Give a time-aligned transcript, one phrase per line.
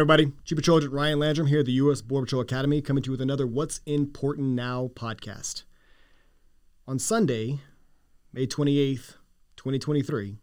[0.00, 0.32] everybody.
[0.46, 2.00] Chief Patrol Agent Ryan Landrum here at the U.S.
[2.00, 5.64] Border Patrol Academy, coming to you with another What's Important Now podcast.
[6.88, 7.58] On Sunday,
[8.32, 9.16] May 28th,
[9.58, 10.38] 2023,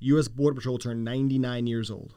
[0.00, 0.28] the U.S.
[0.28, 2.12] Border Patrol turned 99 years old.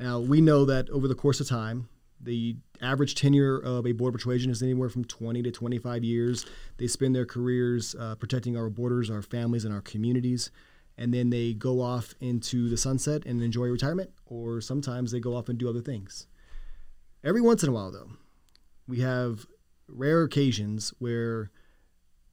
[0.00, 4.16] Now, we know that over the course of time, the average tenure of a Border
[4.16, 6.46] Patrol agent is anywhere from 20 to 25 years.
[6.78, 10.50] They spend their careers uh, protecting our borders, our families, and our communities
[10.96, 15.34] and then they go off into the sunset and enjoy retirement, or sometimes they go
[15.36, 16.26] off and do other things.
[17.22, 18.10] Every once in a while, though,
[18.86, 19.46] we have
[19.88, 21.50] rare occasions where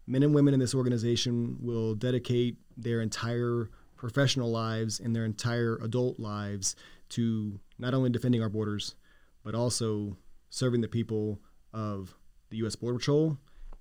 [0.06, 5.78] men and women in this organization will dedicate their entire professional lives and their entire
[5.82, 6.76] adult lives
[7.10, 8.96] to not only defending our borders,
[9.44, 10.18] but also
[10.50, 11.40] serving the people
[11.74, 12.16] of
[12.50, 12.76] the U.S.
[12.76, 13.38] Border Patrol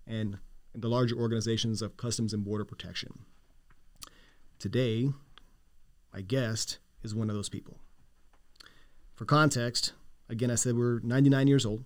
[0.06, 0.38] and
[0.74, 3.24] the larger organizations of Customs and Border Protection.
[4.60, 5.08] Today,
[6.12, 7.78] my guest is one of those people.
[9.14, 9.94] For context,
[10.28, 11.84] again, I said we're 99 years old.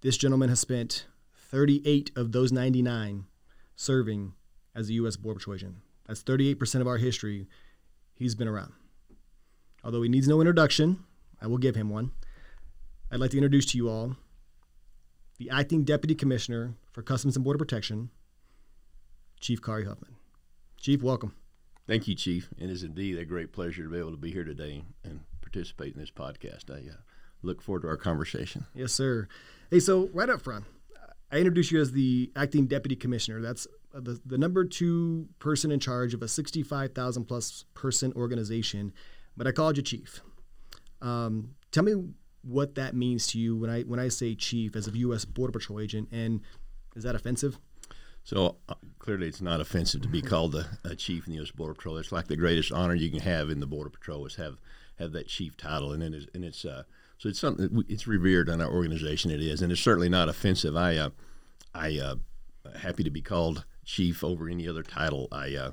[0.00, 3.26] This gentleman has spent 38 of those 99
[3.76, 4.32] serving
[4.74, 5.14] as a U.S.
[5.14, 5.76] Border Patrol agent.
[6.08, 7.46] That's 38% of our history
[8.16, 8.72] he's been around.
[9.84, 11.04] Although he needs no introduction,
[11.40, 12.10] I will give him one.
[13.12, 14.16] I'd like to introduce to you all
[15.38, 18.10] the Acting Deputy Commissioner for Customs and Border Protection,
[19.38, 20.16] Chief Carry Huffman.
[20.78, 21.32] Chief, welcome.
[21.86, 22.48] Thank you, Chief.
[22.56, 25.94] It is indeed a great pleasure to be able to be here today and participate
[25.94, 26.70] in this podcast.
[26.70, 26.96] I uh,
[27.42, 28.64] look forward to our conversation.
[28.74, 29.28] Yes, sir.
[29.70, 30.64] Hey, so right up front,
[31.30, 33.42] I introduce you as the acting deputy commissioner.
[33.42, 38.92] That's the, the number two person in charge of a 65,000 plus person organization,
[39.36, 40.22] but I called you chief.
[41.02, 41.92] Um, tell me
[42.42, 45.24] what that means to you when I when I say chief as a U.S.
[45.24, 46.40] Border Patrol agent, and
[46.96, 47.58] is that offensive?
[48.24, 51.50] So uh, clearly, it's not offensive to be called a, a, chief in the U.S.
[51.50, 51.98] Border Patrol.
[51.98, 54.56] It's like the greatest honor you can have in the Border Patrol is have
[54.98, 56.84] have that chief title, and it is, and it's uh,
[57.18, 59.30] so it's something it's revered in our organization.
[59.30, 60.74] It is, and it's certainly not offensive.
[60.74, 61.10] I uh,
[61.74, 62.14] I uh,
[62.78, 65.28] happy to be called chief over any other title.
[65.30, 65.70] I uh,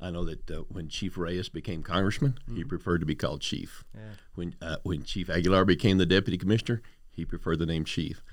[0.00, 2.56] I know that uh, when Chief Reyes became congressman, mm-hmm.
[2.56, 3.84] he preferred to be called chief.
[3.94, 4.00] Yeah.
[4.34, 6.82] When uh, when Chief Aguilar became the deputy commissioner,
[7.12, 8.24] he preferred the name chief.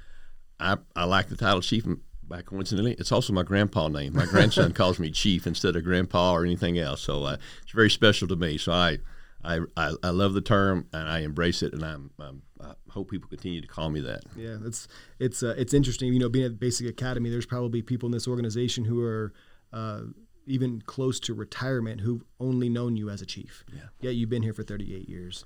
[0.60, 1.86] I, I like the title chief
[2.30, 4.16] by coincidentally, it's also my grandpa name.
[4.16, 7.02] My grandson calls me Chief instead of Grandpa or anything else.
[7.02, 8.58] So uh, it's very special to me.
[8.58, 9.00] So I,
[9.44, 13.10] I, I, I, love the term and I embrace it, and I'm, I'm, i hope
[13.10, 14.22] people continue to call me that.
[14.36, 14.88] Yeah, it's
[15.20, 16.14] it's uh, it's interesting.
[16.14, 19.34] You know, being at Basic Academy, there's probably people in this organization who are.
[19.72, 20.02] Uh,
[20.48, 23.64] even close to retirement, who've only known you as a chief.
[23.72, 23.82] Yeah.
[24.02, 25.46] Yet you've been here for 38 years.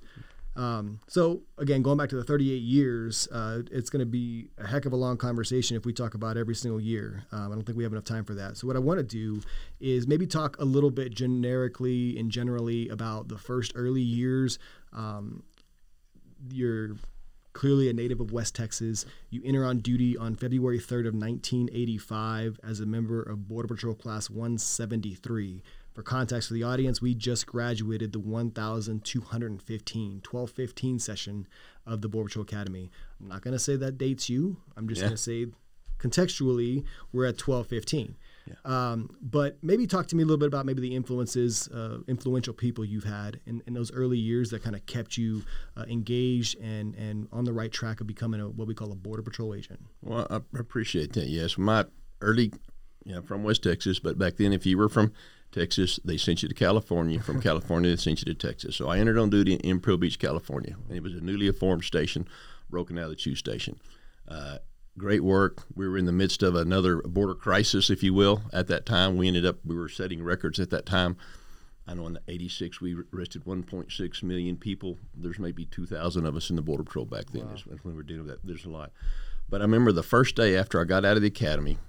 [0.56, 4.66] Um, so again, going back to the 38 years, uh, it's going to be a
[4.66, 7.24] heck of a long conversation if we talk about every single year.
[7.32, 8.56] Um, I don't think we have enough time for that.
[8.56, 9.40] So what I want to do
[9.80, 14.58] is maybe talk a little bit generically and generally about the first early years.
[14.92, 15.42] Um,
[16.50, 16.96] you're
[17.52, 19.06] clearly a native of West Texas.
[19.30, 23.94] You enter on duty on February 3rd of 1985 as a member of Border Patrol
[23.94, 25.62] Class 173.
[25.94, 31.46] For context for the audience, we just graduated the 1,215, 1215 session
[31.86, 32.90] of the Border Patrol Academy.
[33.20, 34.56] I'm not going to say that dates you.
[34.76, 35.06] I'm just yeah.
[35.06, 35.46] going to say
[36.00, 38.16] contextually, we're at 1215.
[38.46, 38.54] Yeah.
[38.64, 42.52] Um, but maybe talk to me a little bit about maybe the influences, uh, influential
[42.52, 45.44] people you've had in, in those early years that kind of kept you
[45.76, 48.96] uh, engaged and, and on the right track of becoming a, what we call a
[48.96, 49.80] Border Patrol agent.
[50.02, 51.28] Well, I appreciate that.
[51.28, 51.56] Yes.
[51.56, 51.86] My
[52.20, 52.52] early,
[53.04, 55.12] you know, from West Texas, but back then, if you were from
[55.54, 57.20] Texas, they sent you to California.
[57.20, 58.74] From California, they sent you to Texas.
[58.74, 60.76] So I entered on duty in Imperial Beach, California.
[60.88, 62.26] And it was a newly formed station,
[62.68, 63.80] broken out of the Chew Station.
[64.28, 64.58] Uh,
[64.98, 65.62] great work.
[65.74, 69.16] We were in the midst of another border crisis, if you will, at that time.
[69.16, 71.16] We ended up, we were setting records at that time.
[71.86, 74.98] I know in the 86 we arrested 1.6 million people.
[75.14, 77.56] There's maybe 2,000 of us in the Border Patrol back then wow.
[77.66, 78.46] when we were dealing with that.
[78.46, 78.90] There's a lot.
[79.48, 81.78] But I remember the first day after I got out of the academy–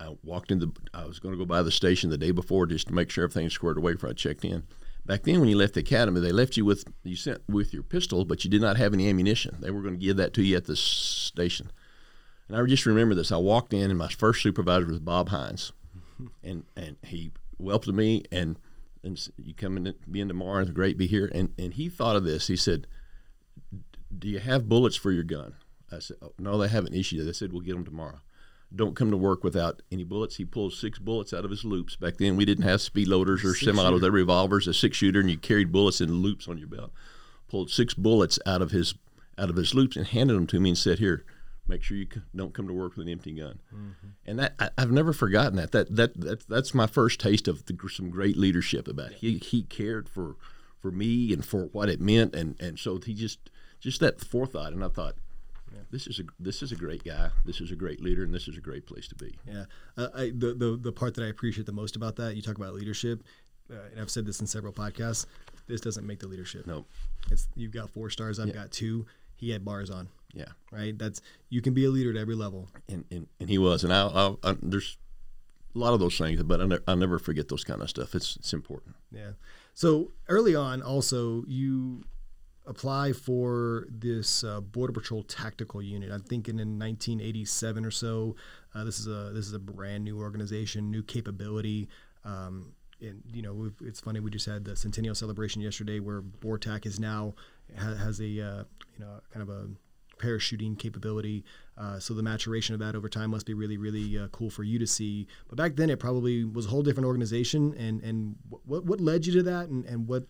[0.00, 0.72] I walked in the.
[0.94, 3.24] I was going to go by the station the day before just to make sure
[3.24, 4.64] everything squared away before I checked in.
[5.04, 7.82] Back then, when you left the academy, they left you with you sent with your
[7.82, 9.56] pistol, but you did not have any ammunition.
[9.60, 11.70] They were going to give that to you at the station.
[12.48, 13.30] And I just remember this.
[13.30, 15.72] I walked in, and my first supervisor was Bob Hines,
[16.42, 18.58] and and he welcomed me and
[19.02, 20.62] and you come in be in tomorrow.
[20.62, 21.30] It's great to be here.
[21.32, 22.46] And and he thought of this.
[22.46, 22.86] He said,
[24.16, 25.54] "Do you have bullets for your gun?"
[25.92, 28.20] I said, oh, "No, they haven't issued it." They said, "We'll get them tomorrow."
[28.74, 30.36] Don't come to work without any bullets.
[30.36, 31.96] He pulls six bullets out of his loops.
[31.96, 34.00] Back then, we didn't have speed loaders or semi-autos.
[34.00, 36.92] They revolvers, a six shooter, and you carried bullets in loops on your belt.
[37.48, 38.94] Pulled six bullets out of his
[39.36, 41.24] out of his loops and handed them to me and said, "Here,
[41.66, 44.08] make sure you don't come to work with an empty gun." Mm-hmm.
[44.24, 45.72] And that I, have never forgotten that.
[45.72, 49.18] That that, that that's my first taste of the, some great leadership about it.
[49.18, 50.36] He he cared for
[50.78, 53.50] for me and for what it meant, and and so he just
[53.80, 54.72] just that forethought.
[54.72, 55.16] And I thought,
[55.90, 57.30] this is a this is a great guy.
[57.44, 59.36] This is a great leader, and this is a great place to be.
[59.46, 59.64] Yeah,
[59.96, 62.56] uh, I, the, the the part that I appreciate the most about that, you talk
[62.56, 63.22] about leadership,
[63.70, 65.26] uh, and I've said this in several podcasts.
[65.66, 66.66] This doesn't make the leadership.
[66.66, 66.84] No,
[67.30, 68.38] It's you've got four stars.
[68.40, 68.54] I've Yeah.
[68.54, 69.06] got two.
[69.36, 70.08] He had bars on.
[70.34, 70.96] yeah, Right.
[70.98, 72.68] That's you can be a leader at every level.
[72.88, 74.98] and and, and he was, and I, I, I there's
[75.74, 78.14] a lot of those things, but I ne- I'll never forget those kind of stuff.
[78.14, 78.96] It's it's important.
[79.12, 79.32] Yeah.
[79.74, 82.02] So early on, also you
[82.70, 86.10] apply for this uh, Border Patrol Tactical Unit.
[86.12, 88.36] I'm thinking in 1987 or so.
[88.74, 91.88] Uh, this is a this is a brand new organization, new capability.
[92.24, 94.20] Um, and you know, it's funny.
[94.20, 97.34] We just had the centennial celebration yesterday, where BORTAC is now
[97.76, 98.64] ha- has a uh,
[98.96, 99.68] you know kind of a
[100.18, 101.44] parachuting capability.
[101.76, 104.62] Uh, so the maturation of that over time must be really, really uh, cool for
[104.62, 105.26] you to see.
[105.48, 107.74] But back then, it probably was a whole different organization.
[107.74, 108.36] And and
[108.66, 110.24] what what led you to that, and, and what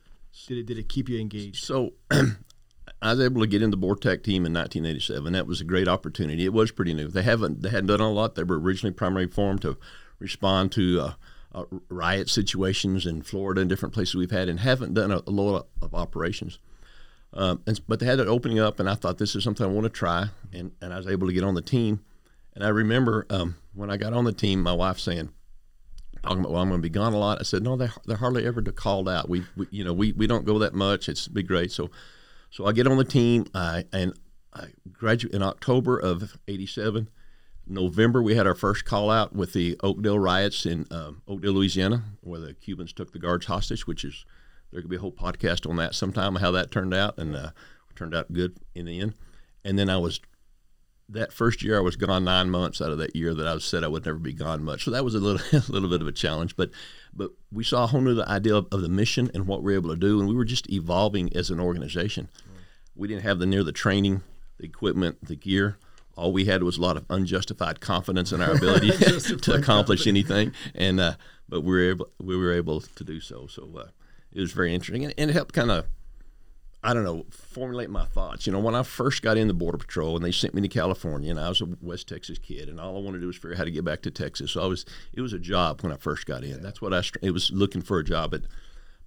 [0.47, 1.65] did it did it keep you engaged?
[1.65, 5.32] So I was able to get in the BORTAC team in 1987.
[5.32, 6.44] That was a great opportunity.
[6.44, 7.09] It was pretty new.
[7.09, 8.35] They haven't they hadn't done a lot.
[8.35, 9.77] They were originally primarily formed to
[10.19, 11.12] respond to uh,
[11.55, 15.31] uh, riot situations in Florida and different places we've had, and haven't done a, a
[15.31, 16.59] lot of operations.
[17.32, 19.69] Um, and, but they had it opening up, and I thought this is something I
[19.69, 22.00] want to try, and, and I was able to get on the team.
[22.55, 25.31] And I remember um, when I got on the team, my wife saying,
[26.22, 27.38] talking about, well, I'm going to be gone a lot.
[27.40, 29.28] I said, no, they they're hardly ever called out.
[29.28, 31.08] We, we you know, we, we don't go that much.
[31.08, 31.72] It's be great.
[31.72, 31.90] So,
[32.50, 34.14] so I get on the team, I, and
[34.52, 37.08] I graduate in October of '87.
[37.67, 42.02] November, we had our first call out with the Oakdale riots in um, Oakdale, Louisiana,
[42.20, 44.25] where the Cubans took the guards hostage, which is
[44.72, 47.50] there could be a whole podcast on that sometime how that turned out, and uh,
[47.94, 49.14] turned out good in the end.
[49.64, 50.20] And then I was
[51.12, 53.83] that first year I was gone nine months out of that year that I said
[53.83, 54.85] I would never be gone much.
[54.85, 56.57] So that was a little a little bit of a challenge.
[56.57, 56.71] But
[57.12, 59.77] but we saw a whole new idea of, of the mission and what we are
[59.77, 62.29] able to do, and we were just evolving as an organization.
[62.95, 64.23] We didn't have the near the training,
[64.59, 65.79] the equipment, the gear.
[66.17, 68.91] All we had was a lot of unjustified confidence in our ability
[69.43, 71.15] to accomplish anything, and uh,
[71.49, 73.47] but we were able we were able to do so.
[73.47, 73.89] So uh,
[74.33, 75.87] it was very interesting, and, and it helped kind of
[76.82, 78.47] I don't know, formulate my thoughts.
[78.47, 80.69] You know, when I first got in the Border Patrol and they sent me to
[80.69, 83.37] California, and I was a West Texas kid, and all I wanted to do was
[83.37, 84.53] figure out how to get back to Texas.
[84.53, 86.62] So I was, it was a job when I first got in.
[86.62, 88.31] That's what I, it was looking for a job.
[88.31, 88.44] But,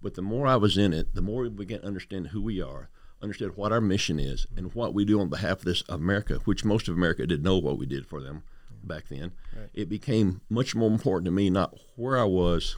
[0.02, 2.62] but the more I was in it, the more we began to understand who we
[2.62, 2.90] are,
[3.24, 6.64] understand what our mission is, and what we do on behalf of this America, which
[6.64, 8.44] most of America didn't know what we did for them
[8.84, 9.31] back then.
[9.58, 9.70] Right.
[9.74, 12.78] It became much more important to me, not where I was,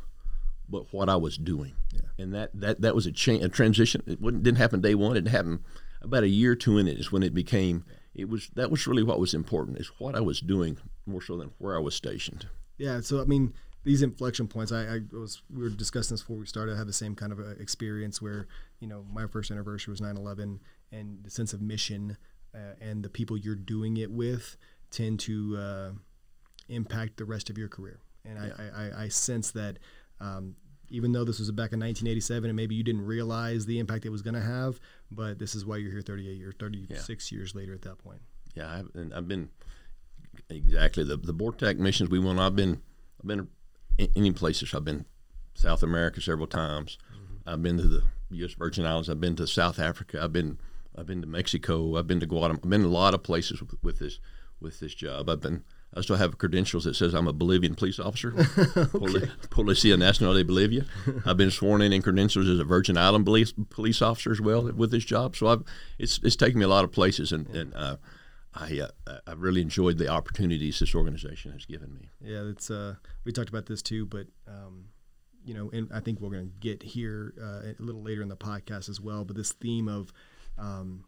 [0.69, 1.75] but what I was doing.
[2.17, 4.01] And that, that, that was a, cha- a transition.
[4.07, 5.17] It wouldn't, didn't happen day one.
[5.17, 5.59] It happened
[6.01, 8.87] about a year or two in it is when it became, it was, that was
[8.87, 11.95] really what was important is what I was doing more so than where I was
[11.95, 12.47] stationed.
[12.77, 13.01] Yeah.
[13.01, 13.53] So I mean,
[13.85, 14.71] these inflection points.
[14.71, 16.73] I, I was we were discussing this before we started.
[16.73, 18.47] I had the same kind of uh experience where
[18.79, 20.59] you know my first anniversary was 9/11,
[20.91, 22.17] and the sense of mission
[22.53, 24.57] uh, and the people you're doing it with
[24.91, 25.91] tend to uh,
[26.67, 27.99] impact the rest of your career.
[28.25, 29.77] And I, I, I, I sense that.
[30.19, 30.55] Um,
[30.89, 34.09] even though this was back in 1987 and maybe you didn't realize the impact it
[34.09, 34.79] was going to have,
[35.11, 38.21] but this is why you're here 38 years, 36 years later at that point.
[38.53, 39.49] Yeah, I've, and I've been
[40.49, 42.39] exactly the the BORTAC missions we went.
[42.39, 42.81] I've been
[43.19, 43.47] I've been
[43.97, 44.73] in any places.
[44.73, 45.05] I've been
[45.53, 46.97] South America several times.
[47.47, 48.53] I've been to the U.S.
[48.53, 49.09] Virgin Islands.
[49.09, 50.19] I've been to South Africa.
[50.21, 50.57] I've been
[50.97, 51.97] I've been to Mexico.
[51.97, 52.59] I've been to Guatemala.
[52.63, 54.19] I've been a lot of places with, with this
[54.59, 55.29] with this job.
[55.29, 58.31] I've been I still have credentials that says I'm a Bolivian police officer,
[58.91, 60.85] Poli- Policia Nacional de Bolivia.
[61.25, 64.69] I've been sworn in in credentials as a Virgin Island police, police officer as well
[64.73, 65.35] with this job.
[65.35, 65.63] So I've
[65.97, 67.95] it's it's taken me a lot of places, and and uh,
[68.53, 72.09] I uh, I've really enjoyed the opportunities this organization has given me.
[72.21, 74.85] Yeah, it's uh, we talked about this too, but um,
[75.45, 78.29] you know, and I think we're going to get here uh, a little later in
[78.29, 79.23] the podcast as well.
[79.23, 80.11] But this theme of
[80.57, 81.05] um,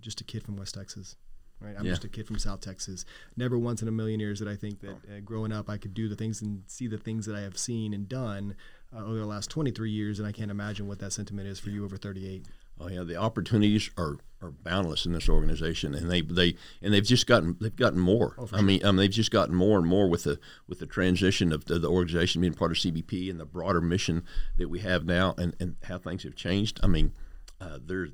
[0.00, 1.16] just a kid from West Texas,
[1.60, 1.74] right?
[1.78, 1.92] I'm Yeah.
[1.92, 3.04] just a kid from South Texas.
[3.36, 5.94] Never once in a million years did I think that uh, growing up I could
[5.94, 8.54] do the things and see the things that I have seen and done
[8.94, 11.70] uh, over the last 23 years, and I can't imagine what that sentiment is for
[11.70, 12.46] you over 38.
[12.80, 17.04] Oh yeah, the opportunities are, are boundless in this organization, and they they and they've
[17.04, 18.36] just gotten they've gotten more.
[18.52, 20.38] I mean, um, they've just gotten more and more with the
[20.68, 24.22] with the transition of the, the organization being part of CBP and the broader mission
[24.58, 26.78] that we have now, and, and how things have changed.
[26.80, 27.14] I mean,
[27.60, 28.10] uh, there's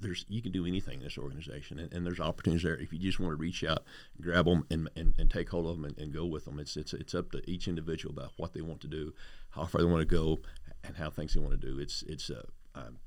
[0.00, 2.98] there's you can do anything in this organization, and, and there's opportunities there if you
[2.98, 3.84] just want to reach out,
[4.20, 6.58] grab them, and, and, and take hold of them and, and go with them.
[6.58, 9.12] It's it's it's up to each individual about what they want to do,
[9.50, 10.40] how far they want to go,
[10.84, 11.78] and how things they want to do.
[11.78, 12.42] It's it's uh,
[12.74, 12.98] um,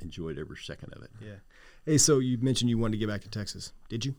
[0.00, 1.10] enjoyed every second of it.
[1.20, 1.36] Yeah.
[1.84, 3.72] Hey, so you mentioned you wanted to get back to Texas.
[3.88, 4.14] Did you?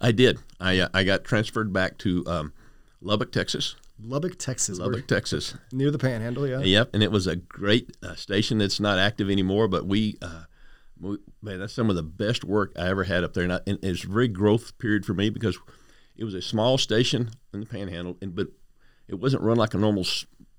[0.00, 0.38] I did.
[0.60, 2.52] I uh, I got transferred back to um,
[3.00, 3.76] Lubbock, Texas.
[4.00, 4.78] Lubbock, Texas.
[4.78, 5.54] Lubbock, Texas.
[5.72, 6.60] near the Panhandle, yeah.
[6.60, 9.68] Yep, and it was a great uh, station that's not active anymore.
[9.68, 10.44] But we, uh,
[11.00, 13.60] we, man, that's some of the best work I ever had up there, and, I,
[13.66, 15.58] and it's a very growth period for me because
[16.16, 18.48] it was a small station in the Panhandle, and but
[19.08, 20.06] it wasn't run like a normal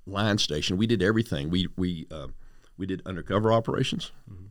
[0.05, 0.77] line station.
[0.77, 1.50] We did everything.
[1.50, 2.27] We we uh,
[2.77, 4.12] we did undercover operations.
[4.29, 4.46] Mm-hmm.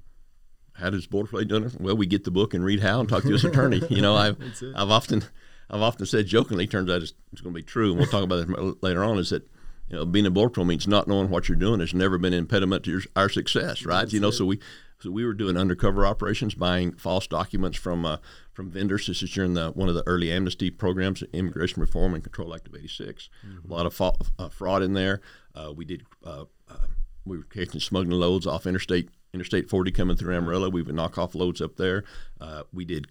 [0.75, 1.80] How does Border Patrol done it?
[1.80, 3.83] Well, we get the book and read how and talk to his attorney.
[3.90, 4.37] You know, I've
[4.76, 5.25] I've often
[5.70, 8.25] I've often said jokingly, turns out it's, it's going to be true, and we'll talk
[8.25, 9.18] about this later on.
[9.18, 9.48] Is that
[9.88, 12.32] you know being a border patrol means not knowing what you're doing has never been
[12.32, 14.00] an impediment to your, our success, right?
[14.00, 14.32] That's you know, it.
[14.32, 14.60] so we
[15.00, 18.18] so we were doing undercover operations, buying false documents from uh,
[18.52, 19.06] from vendors.
[19.06, 22.66] This is during the one of the early amnesty programs, Immigration Reform and Control Act
[22.66, 23.28] of '86.
[23.46, 23.70] Mm-hmm.
[23.70, 25.20] A lot of fa- uh, fraud in there.
[25.54, 26.04] Uh, we did.
[26.25, 26.87] Uh, uh,
[27.25, 30.70] we were catching smuggling loads off interstate Interstate 40 coming through Amarillo.
[30.70, 32.04] We would knock off loads up there.
[32.40, 33.06] Uh, we did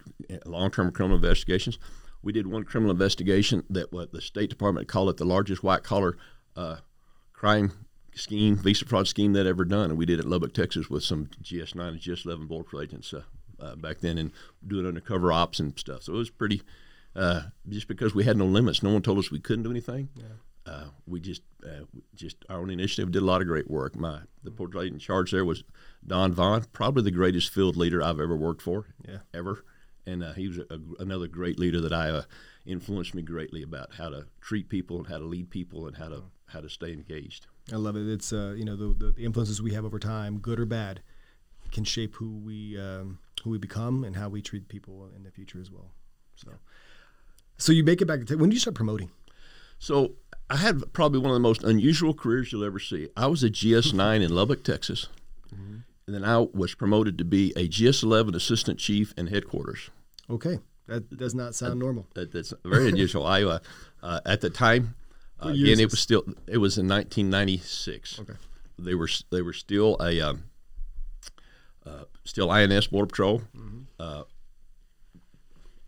[0.46, 1.78] long-term criminal investigations.
[2.28, 6.18] We did one criminal investigation that what the State Department called it the largest white-collar
[7.32, 7.72] crime
[8.16, 11.04] scheme, visa fraud scheme that ever done, and we did it in Lubbock, Texas, with
[11.04, 13.22] some GS9 and GS11 border patrol agents uh,
[13.62, 14.32] uh, back then, and
[14.68, 16.04] doing undercover ops and stuff.
[16.04, 16.62] So it was pretty.
[17.16, 20.10] Uh, just because we had no limits, no one told us we couldn't do anything.
[20.14, 20.72] Yeah.
[20.72, 23.96] Uh, we just uh, just our own initiative did a lot of great work.
[23.96, 25.64] My the patrol agent in charge there was
[26.06, 29.20] Don Vaughn, probably the greatest field leader I've ever worked for, yeah.
[29.34, 29.64] ever,
[30.08, 32.24] and uh, he was a, a, another great leader that I
[32.66, 36.10] influenced me greatly about how to treat people and how to lead people and how
[36.10, 37.48] to how to stay engaged.
[37.72, 38.08] I love it.
[38.08, 41.02] It's uh, you know the, the influences we have over time, good or bad,
[41.72, 45.32] can shape who we um, who we become and how we treat people in the
[45.32, 45.92] future as well.
[46.36, 46.52] So,
[47.58, 48.26] so you make it back.
[48.26, 49.12] To, when did you start promoting?
[49.80, 50.14] So
[50.50, 53.10] I had probably one of the most unusual careers you'll ever see.
[53.16, 55.08] I was a GS9 in Lubbock, Texas,
[55.54, 55.80] mm-hmm.
[56.08, 59.90] and then I was promoted to be a GS11 assistant chief in headquarters.
[60.30, 62.08] Okay, that does not sound normal.
[62.14, 63.26] That, that's very unusual.
[63.26, 63.60] I uh,
[64.04, 64.96] uh, at the time
[65.44, 68.20] uh, again, it was still it was in 1996.
[68.22, 68.34] Okay,
[68.80, 70.44] they were they were still a um,
[71.86, 73.42] uh, still INS Border Patrol.
[73.56, 73.80] Mm-hmm.
[74.00, 74.24] Uh,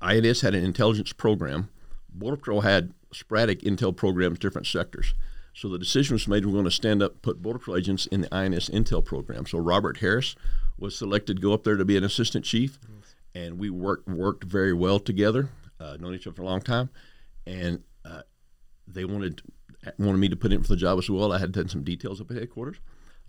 [0.01, 1.69] INS had an intelligence program.
[2.09, 5.13] Border Patrol had sporadic intel programs, different sectors.
[5.53, 8.21] So the decision was made we're going to stand up, put Border Patrol agents in
[8.21, 9.45] the INS intel program.
[9.45, 10.35] So Robert Harris
[10.77, 12.79] was selected to go up there to be an assistant chief,
[13.35, 15.49] and we worked worked very well together.
[15.79, 16.89] Uh, known each other for a long time,
[17.47, 18.21] and uh,
[18.87, 19.41] they wanted
[19.97, 21.31] wanted me to put in for the job as well.
[21.31, 22.77] I had done some details up at headquarters.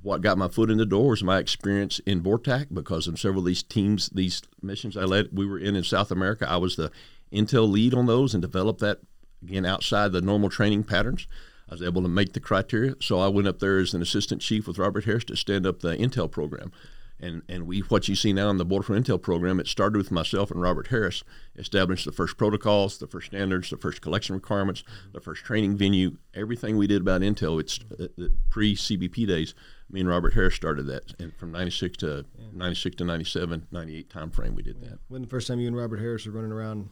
[0.03, 3.41] What got my foot in the door was my experience in BORTAC because of several
[3.41, 6.49] of these teams, these missions I led, we were in in South America.
[6.49, 6.91] I was the
[7.31, 9.01] intel lead on those and developed that
[9.43, 11.27] again outside the normal training patterns.
[11.69, 14.43] I was able to make the criteria, so I went up there as an assistant
[14.43, 16.73] chief with Robert Harris to stand up the intel program
[17.21, 19.99] and and we what you see now in the Border Patrol Intel program, it started
[19.99, 21.23] with myself and Robert Harris,
[21.57, 26.17] established the first protocols, the first standards, the first collection requirements, the first training venue,
[26.35, 27.61] everything we did about Intel.
[27.61, 29.55] It's uh, pre CBP days.
[29.91, 34.31] Me and Robert Harris started that, and from '96 to '96 to '97, '98 time
[34.31, 34.91] frame, we did yeah.
[34.91, 34.99] that.
[35.09, 36.91] When the first time you and Robert Harris were running around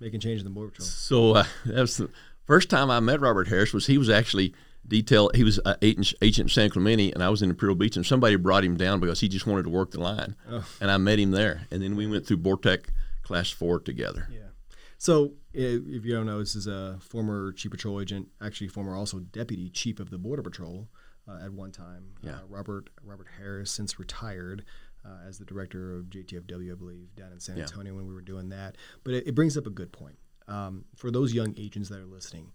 [0.00, 0.86] making changes in the Border Patrol?
[0.86, 2.10] So uh, that was the
[2.46, 3.72] first time I met Robert Harris.
[3.72, 4.54] Was he was actually
[4.90, 5.30] detail.
[5.34, 8.36] He was an agent, agent San Clemente, and I was in Imperial Beach, and somebody
[8.36, 10.66] brought him down because he just wanted to work the line, oh.
[10.82, 12.88] and I met him there, and then we went through BORTAC
[13.22, 14.28] Class Four together.
[14.30, 14.40] Yeah.
[14.98, 19.20] So if you don't know, this is a former Chief Patrol agent, actually former also
[19.20, 20.88] Deputy Chief of the Border Patrol
[21.26, 22.10] uh, at one time.
[22.22, 22.32] Yeah.
[22.32, 24.64] Uh, Robert Robert Harris, since retired.
[25.02, 27.96] Uh, as the director of JTFW, I believe, down in San Antonio yeah.
[27.96, 28.76] when we were doing that.
[29.02, 30.18] But it, it brings up a good point.
[30.46, 32.52] Um, for those young agents that are listening,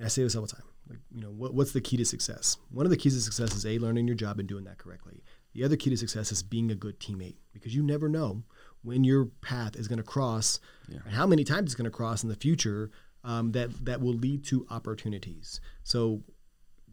[0.00, 0.62] and I say this all the time.
[0.88, 2.56] Like, you know, what, what's the key to success?
[2.70, 5.22] One of the keys to success is a learning your job and doing that correctly.
[5.52, 8.42] The other key to success is being a good teammate because you never know
[8.82, 11.00] when your path is going to cross yeah.
[11.04, 12.90] and how many times it's going to cross in the future
[13.24, 15.60] um, that that will lead to opportunities.
[15.84, 16.22] So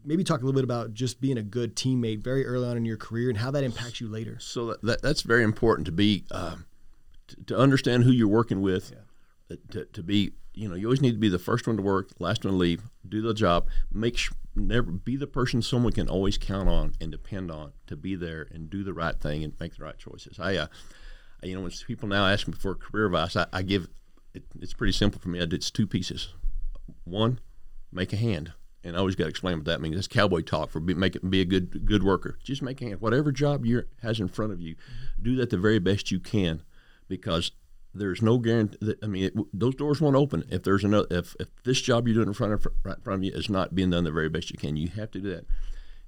[0.04, 2.84] maybe talk a little bit about just being a good teammate very early on in
[2.84, 4.36] your career and how that impacts you later.
[4.38, 6.56] So that, that that's very important to be uh,
[7.28, 9.54] to, to, understand who you're working with, yeah.
[9.54, 11.82] Uh, to, to be you know, you always need to be the first one to
[11.82, 13.68] work, last one to leave, do the job.
[13.92, 17.96] Make sure, never be the person someone can always count on and depend on to
[17.96, 20.40] be there and do the right thing and make the right choices.
[20.40, 20.66] I, uh,
[21.44, 23.86] you know, when people now ask me for career advice, I, I give
[24.34, 25.38] it, it's pretty simple for me.
[25.38, 26.34] It's two pieces.
[27.04, 27.38] One,
[27.92, 29.94] make a hand, and I always got to explain what that means.
[29.94, 32.36] That's cowboy talk for be, make it, be a good good worker.
[32.42, 33.00] Just make a hand.
[33.00, 34.74] Whatever job you has in front of you,
[35.22, 36.62] do that the very best you can,
[37.06, 37.52] because
[37.94, 38.78] there's no guarantee.
[38.80, 41.06] That, I mean, it, those doors won't open if there's another.
[41.10, 43.48] If, if this job you're doing in front of right in front of you is
[43.48, 45.46] not being done the very best you can, you have to do that.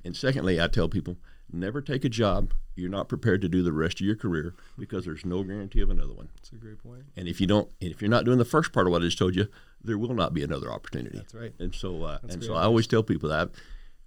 [0.05, 1.17] And secondly, I tell people
[1.53, 5.05] never take a job you're not prepared to do the rest of your career because
[5.05, 6.29] there's no guarantee of another one.
[6.37, 7.03] That's a great point.
[7.17, 9.19] And if you don't, if you're not doing the first part of what I just
[9.19, 9.49] told you,
[9.83, 11.19] there will not be another opportunity.
[11.19, 11.53] That's right.
[11.59, 13.51] And so, uh, and so, I always tell people that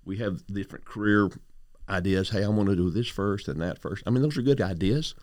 [0.03, 1.29] we have different career
[1.87, 2.29] ideas.
[2.29, 4.03] Hey, I want to do this first and that first.
[4.05, 5.15] I mean, those are good ideas,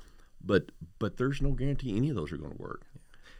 [0.44, 2.86] but but there's no guarantee any of those are going to work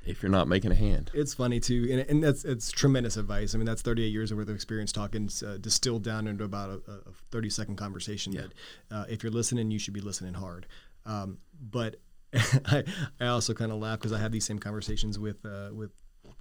[0.07, 1.11] if you're not making a hand.
[1.15, 3.55] It's funny too, and, and that's it's tremendous advice.
[3.55, 6.83] I mean, that's 38 years of worth of experience talking uh, distilled down into about
[6.89, 8.33] a, a 30 second conversation.
[8.33, 8.43] Yeah.
[8.89, 10.67] That uh, if you're listening, you should be listening hard.
[11.07, 11.97] Um, but
[12.35, 12.85] I,
[13.21, 15.91] I also kind of laugh because I have these same conversations with uh, with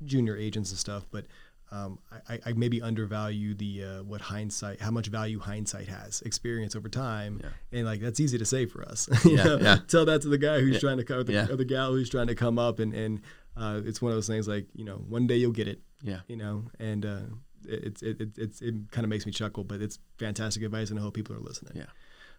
[0.05, 1.25] junior agents and stuff, but.
[1.71, 6.75] Um, I, I maybe undervalue the uh, what hindsight, how much value hindsight has, experience
[6.75, 7.49] over time, Yeah.
[7.79, 9.07] and like that's easy to say for us.
[9.25, 9.57] you Yeah, know?
[9.59, 9.77] yeah.
[9.87, 11.47] Tell that to the guy who's trying to come, or the, Yeah.
[11.49, 13.21] or the gal who's trying to come up, and and
[13.55, 16.21] uh, it's one of those things like you know one day you'll get it, Yeah.
[16.27, 17.19] you know, and uh,
[17.67, 20.97] it, it, it, it's it kind of makes me chuckle, but it's fantastic advice, and
[20.99, 21.73] I hope people are listening.
[21.75, 21.85] Yeah.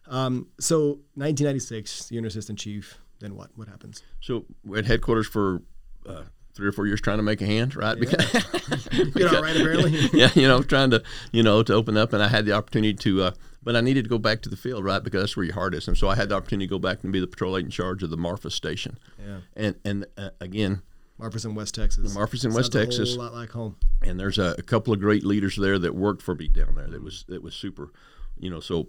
[0.08, 2.98] Um, so 1996, you're an assistant chief.
[3.20, 3.50] Then what?
[3.54, 4.02] What happens?
[4.20, 5.62] So we're at headquarters for
[6.06, 6.22] uh,
[6.54, 7.98] three or four years trying to make a hand, right?
[7.98, 8.32] Because,
[8.92, 9.56] You know, right?
[9.56, 9.92] Apparently.
[10.12, 11.02] yeah, you know, trying to,
[11.32, 13.30] you know, to open up, and I had the opportunity to, uh,
[13.62, 15.02] but I needed to go back to the field, right?
[15.02, 17.02] Because that's where your heart is, and so I had the opportunity to go back
[17.02, 19.38] and be the patrol agent in charge of the Marfa station, yeah.
[19.56, 20.82] and and uh, again,
[21.18, 22.14] Marfa's in West Texas.
[22.14, 23.14] Marfa's in West Texas.
[23.14, 23.76] A lot like home.
[24.02, 26.88] and there's a, a couple of great leaders there that worked for me down there.
[26.88, 27.92] That was that was super,
[28.38, 28.60] you know.
[28.60, 28.88] So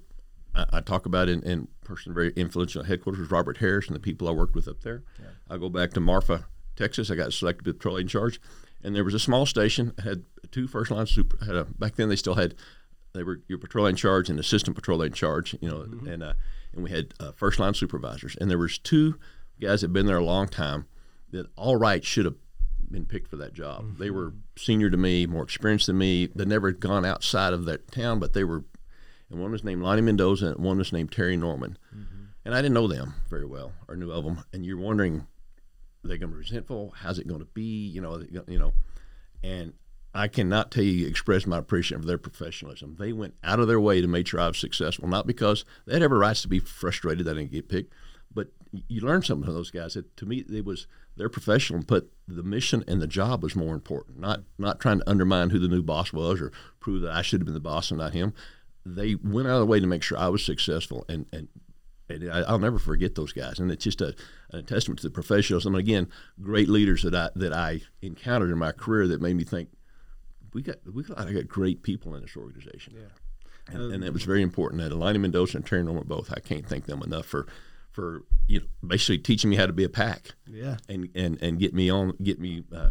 [0.56, 4.27] I, I talk about in, in person very influential headquarters Robert Harris and the people
[4.27, 5.03] I worked with up there.
[5.50, 6.46] I go back to Marfa,
[6.81, 7.11] Texas.
[7.11, 8.39] I got selected to be patrol in charge,
[8.83, 11.43] and there was a small station I had two first line super.
[11.45, 12.55] Had a back then they still had
[13.13, 16.33] they were your patrol in charge and assistant patrol in charge, you know, and uh,
[16.73, 19.17] and we had uh, first line supervisors, and there was two
[19.59, 20.85] guys that had been there a long time
[21.31, 22.35] that all right should have
[22.89, 23.97] been picked for that job.
[23.97, 26.27] They were senior to me, more experienced than me.
[26.27, 28.65] They never gone outside of that town, but they were,
[29.29, 31.77] and one was named Lonnie Mendoza, and one was named Terry Norman,
[32.43, 34.43] and I didn't know them very well or knew of them.
[34.51, 35.27] And you're wondering,
[36.03, 36.93] are they going to be resentful?
[36.97, 37.87] How's it going to be?
[37.87, 38.73] You know, you know,
[39.43, 39.73] and
[40.13, 42.97] I cannot tell you express my appreciation for their professionalism.
[42.99, 45.93] They went out of their way to make sure I was successful, not because they
[45.93, 47.93] had every rights to be frustrated that I didn't get picked,
[48.33, 48.49] but
[48.87, 49.93] you learn something from those guys.
[49.93, 53.73] That to me, it was they're professional, but the mission and the job was more
[53.73, 54.19] important.
[54.19, 57.41] Not not trying to undermine who the new boss was or prove that I should
[57.41, 58.33] have been the boss and not him.
[58.85, 61.47] They went out of the way to make sure I was successful, and and
[62.15, 63.60] and I, I'll never forget those guys.
[63.60, 64.15] And it's just a,
[64.52, 65.76] a testament to the professionalism.
[65.76, 66.08] And again,
[66.41, 69.69] great leaders that I that I encountered in my career that made me think
[70.54, 72.93] we got we got, I got great people in this organization.
[72.95, 73.74] Yeah.
[73.74, 76.34] And, and it was very important that Lonnie Mendoza and Terry Norman both.
[76.34, 77.47] I can't thank them enough for
[77.91, 80.78] for you know basically teaching me how to be a pack Yeah.
[80.89, 82.89] and and and get me on get me uh,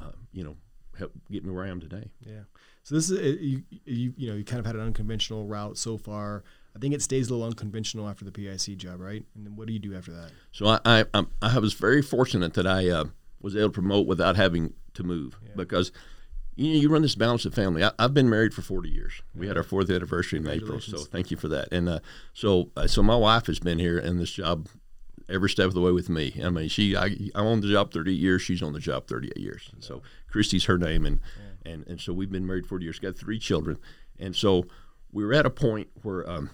[0.00, 0.56] uh, you know
[0.98, 2.10] help get me where I am today.
[2.20, 2.40] Yeah.
[2.82, 5.96] So this is you, you you know you kind of had an unconventional route so
[5.96, 6.44] far.
[6.74, 9.24] I think it stays a little unconventional after the PIC job, right?
[9.34, 10.30] And then what do you do after that?
[10.52, 13.04] So I I, I'm- I was very fortunate that I uh,
[13.40, 15.92] was able to promote without having to move because
[16.56, 17.82] you know, you run this balanced family.
[17.82, 19.22] I, I've been married for 40 years.
[19.34, 21.68] We had our fourth anniversary in April, so thank you for that.
[21.72, 22.00] And uh,
[22.34, 24.68] so uh, so my wife has been here in this job
[25.28, 26.38] every step of the way with me.
[26.44, 28.42] I mean, she I, I'm on the job 38 years.
[28.42, 29.70] She's on the job 38 years.
[29.80, 31.20] So Christy's her name, and
[31.64, 32.98] and and so we've been married 40 years.
[32.98, 33.78] Got three children,
[34.18, 34.66] and so
[35.12, 36.28] we were at a point where.
[36.28, 36.50] Um,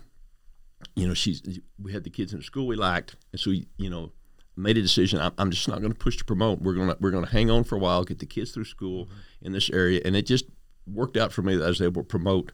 [0.94, 3.66] you know, she's we had the kids in the school we liked, and so we,
[3.76, 4.12] you know,
[4.56, 5.20] made a decision.
[5.20, 6.60] I'm, I'm just not going to push to promote.
[6.60, 9.08] We're gonna we're gonna hang on for a while, get the kids through school
[9.42, 10.46] in this area, and it just
[10.86, 12.52] worked out for me that I was able to promote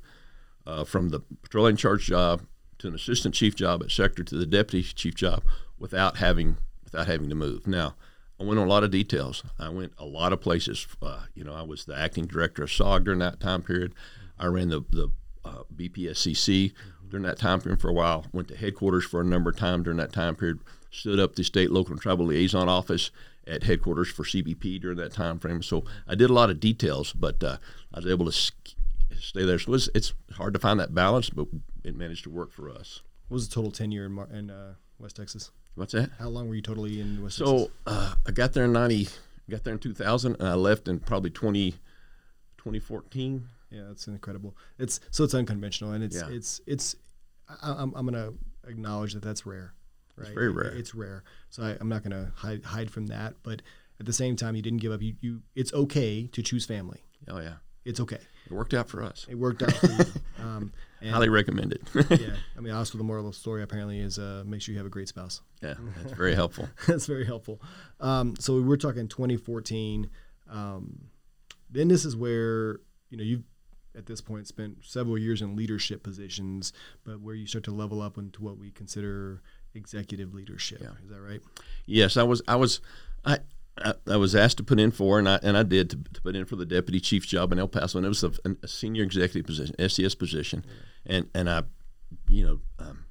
[0.67, 2.43] uh, from the patrol in charge job
[2.79, 5.45] to an assistant chief job at sector to the deputy chief job
[5.79, 7.67] without having without having to move.
[7.67, 7.95] Now,
[8.41, 9.43] I went on a lot of details.
[9.59, 10.87] I went a lot of places.
[11.01, 13.95] Uh, you know, I was the acting director of SOG during that time period.
[14.39, 15.11] I ran the the
[15.45, 16.73] uh, BPSCC
[17.13, 18.25] during that time period for a while.
[18.33, 20.61] Went to headquarters for a number of times during that time period.
[20.91, 23.11] Stood up the state, local, and tribal liaison office
[23.47, 25.63] at headquarters for CBP during that time frame.
[25.63, 27.59] So I did a lot of details, but uh,
[27.93, 29.59] I was able to stay there.
[29.59, 31.49] So it's, it's hard to find that balance, but
[31.85, 33.03] it managed to work for us.
[33.29, 35.51] What was the total tenure in Mar- in uh, West Texas?
[35.75, 36.11] What's that?
[36.19, 37.65] How long were you totally in West Texas?
[37.65, 39.09] So uh, I got there in 90,
[39.51, 41.73] got there in 2000, and I left in probably 20,
[42.57, 43.49] 2014.
[43.73, 44.57] Yeah, it's incredible.
[44.79, 46.29] It's so it's unconventional, and it's Yeah.
[46.29, 46.95] it's it's.
[47.49, 48.33] I, I'm I'm gonna
[48.67, 49.75] acknowledge that that's rare.
[50.17, 50.35] Right?
[50.35, 50.73] very rare.
[50.73, 51.25] It's rare.
[51.49, 53.35] So I, I'm not gonna hide hide from that.
[53.43, 53.63] But
[53.99, 55.01] at the same time, you didn't give up.
[55.03, 55.43] You you.
[55.55, 57.03] It's okay to choose family.
[57.29, 57.55] Oh, yeah.
[57.85, 58.19] It's okay.
[58.47, 59.27] It worked out for us.
[59.29, 59.99] It worked out for you.
[60.43, 61.83] Um, and Highly recommend it.
[62.21, 64.79] yeah, I mean, also the moral of the story apparently is uh, make sure you
[64.79, 65.41] have a great spouse.
[65.63, 66.69] yeah, that's very helpful.
[66.89, 67.61] That's very helpful.
[68.01, 70.11] Um, so we're talking 2014.
[70.51, 71.05] Um,
[71.71, 73.45] then this is where you know you've
[73.97, 76.73] at this point spent several years in leadership positions,
[77.05, 79.43] but where you start to level up into what we consider
[79.75, 80.81] executive leadership.
[80.81, 80.91] Yeah.
[81.03, 81.41] Is that right?
[81.87, 82.43] Yes, I was.
[82.49, 82.81] I was.
[83.25, 83.39] I.
[83.79, 86.21] I, I was asked to put in for, and I and I did to, to
[86.21, 88.31] put in for the deputy chief job in El Paso, and it was a,
[88.63, 90.67] a senior executive position, SES position,
[91.07, 91.63] and and I
[92.29, 93.05] you know, um,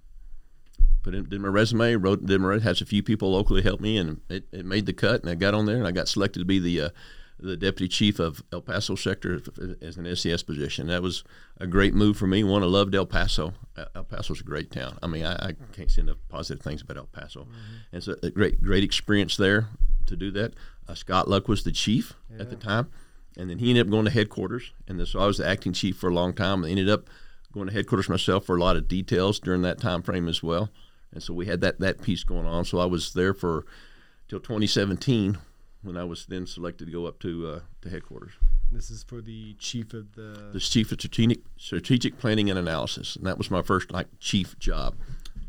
[1.04, 3.98] put in, did my resume, wrote, did my has a few people locally help me,
[3.98, 6.40] and it, it made the cut, and I got on there, and I got selected
[6.40, 6.90] to be the uh,
[7.42, 9.42] the deputy chief of El Paso sector
[9.82, 10.88] as an SES position.
[10.88, 11.24] That was
[11.60, 12.44] a great move for me.
[12.44, 13.54] One, I loved El Paso.
[13.96, 14.98] El Paso's a great town.
[15.02, 17.94] I mean, I, I can't say enough positive things about El Paso, mm-hmm.
[17.94, 19.68] and so a great great experience there
[20.06, 20.54] to do that.
[20.88, 22.42] Uh, Scott Luck was the chief yeah.
[22.42, 22.90] at the time,
[23.38, 25.98] and then he ended up going to headquarters, and so I was the acting chief
[25.98, 26.64] for a long time.
[26.64, 27.10] I ended up
[27.52, 30.70] going to headquarters myself for a lot of details during that time frame as well.
[31.14, 32.66] And so we had that that piece going on.
[32.66, 33.66] So I was there for
[34.30, 35.38] till 2017
[35.84, 38.34] when I was then selected to go up to uh, to headquarters.
[38.72, 40.50] This is for the chief of the.
[40.54, 44.58] The chief of strategic strategic planning and analysis, and that was my first like chief
[44.60, 44.96] job.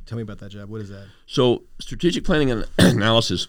[0.06, 0.68] Tell me about that job.
[0.68, 1.06] What is that?
[1.26, 3.48] So strategic planning and analysis,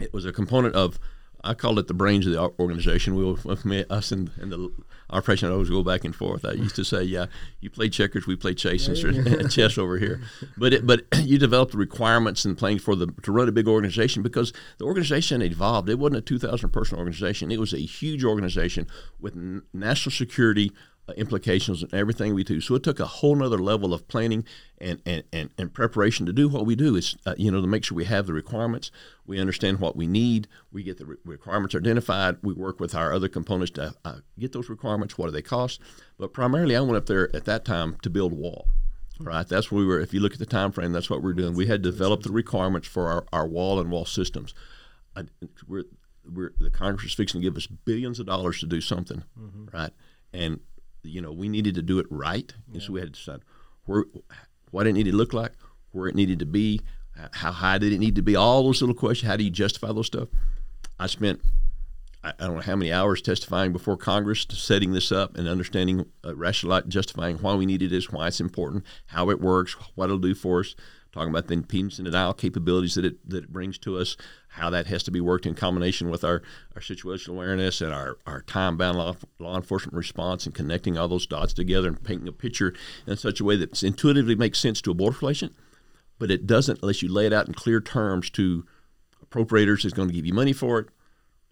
[0.00, 0.98] it was a component of
[1.46, 3.14] I called it the brains of the organization.
[3.14, 4.72] We were, us and, and the,
[5.10, 6.44] our president always go back and forth.
[6.44, 7.26] I used to say, "Yeah,
[7.60, 10.20] you play checkers, we play chase and chess over here."
[10.56, 13.68] But it, but you develop the requirements and playing for the to run a big
[13.68, 15.88] organization because the organization evolved.
[15.88, 17.50] It wasn't a 2,000 person organization.
[17.50, 18.86] It was a huge organization
[19.20, 19.36] with
[19.72, 20.72] national security
[21.14, 22.60] implications and everything we do.
[22.60, 24.44] So it took a whole nother level of planning
[24.78, 27.66] and, and, and, and preparation to do what we do is, uh, you know, to
[27.66, 28.90] make sure we have the requirements,
[29.24, 33.12] we understand what we need, we get the re- requirements identified, we work with our
[33.12, 35.80] other components to uh, get those requirements, what do they cost.
[36.18, 38.68] But primarily I went up there at that time to build a wall.
[39.18, 39.98] Right, that's where we were.
[39.98, 41.54] If you look at the time frame, that's what we're doing.
[41.54, 44.52] We had developed the requirements for our, our wall and wall systems.
[45.16, 45.22] I,
[45.66, 45.84] we're,
[46.30, 49.74] we're, the Congress is fixing to give us billions of dollars to do something, mm-hmm.
[49.74, 49.92] right?
[50.34, 50.60] And
[51.06, 53.40] you know, we needed to do it right, and so we had to decide
[53.84, 54.04] where,
[54.70, 55.52] what it needed to look like,
[55.92, 56.80] where it needed to be,
[57.32, 59.28] how high did it need to be, all those little questions.
[59.28, 60.28] How do you justify those stuff?
[60.98, 61.40] I spent
[62.22, 66.34] I, don't know how many hours testifying before Congress, setting this up and understanding, uh,
[66.34, 70.34] rationalizing, justifying why we needed this, why it's important, how it works, what it'll do
[70.34, 70.74] for us
[71.16, 74.68] talking about the impedance and denial capabilities that it that it brings to us, how
[74.68, 76.42] that has to be worked in combination with our,
[76.74, 81.08] our situational awareness and our, our time bound law, law enforcement response and connecting all
[81.08, 82.74] those dots together and painting a picture
[83.06, 85.54] in such a way that it intuitively makes sense to a border patient,
[86.18, 88.66] but it doesn't unless you lay it out in clear terms to
[89.24, 90.88] appropriators is going to give you money for it,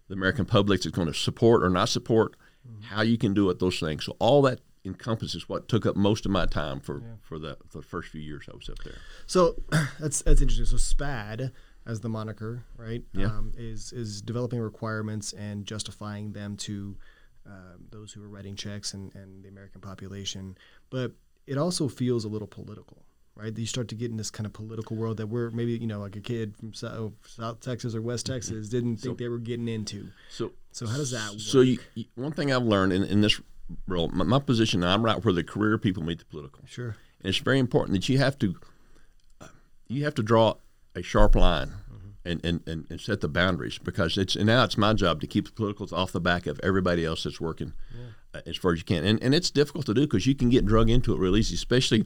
[0.09, 2.35] the American public is going to support or not support,
[2.67, 2.83] mm-hmm.
[2.83, 4.05] how you can do it, those things.
[4.05, 7.07] So all that encompasses what took up most of my time for yeah.
[7.21, 8.97] for the for the first few years I was up there.
[9.25, 9.55] So
[9.99, 10.65] that's that's interesting.
[10.65, 11.51] So SPAD
[11.85, 13.03] as the moniker, right?
[13.13, 13.27] Yeah.
[13.27, 16.97] Um, is is developing requirements and justifying them to
[17.47, 20.57] uh, those who are writing checks and, and the American population.
[20.89, 21.11] But
[21.45, 23.03] it also feels a little political,
[23.35, 23.55] right?
[23.55, 25.99] You start to get in this kind of political world that we're maybe you know
[25.99, 28.35] like a kid from South, South Texas or West mm-hmm.
[28.35, 30.09] Texas didn't think so, they were getting into.
[30.29, 31.39] So so how does that work?
[31.39, 33.39] So you, you, one thing I've learned in, in this
[33.87, 34.09] role.
[34.09, 36.63] My, my, position, I'm right where the career people meet the political.
[36.65, 36.95] Sure.
[37.19, 38.55] And it's very important that you have to
[39.41, 39.47] uh,
[39.87, 40.55] you have to draw
[40.95, 42.07] a sharp line mm-hmm.
[42.25, 45.27] and, and, and, and, set the boundaries because it's and now it's my job to
[45.27, 48.39] keep the politicals off the back of everybody else that's working yeah.
[48.39, 49.03] uh, as far as you can.
[49.03, 51.55] And, and it's difficult to do because you can get drug into it real easy,
[51.55, 52.05] especially.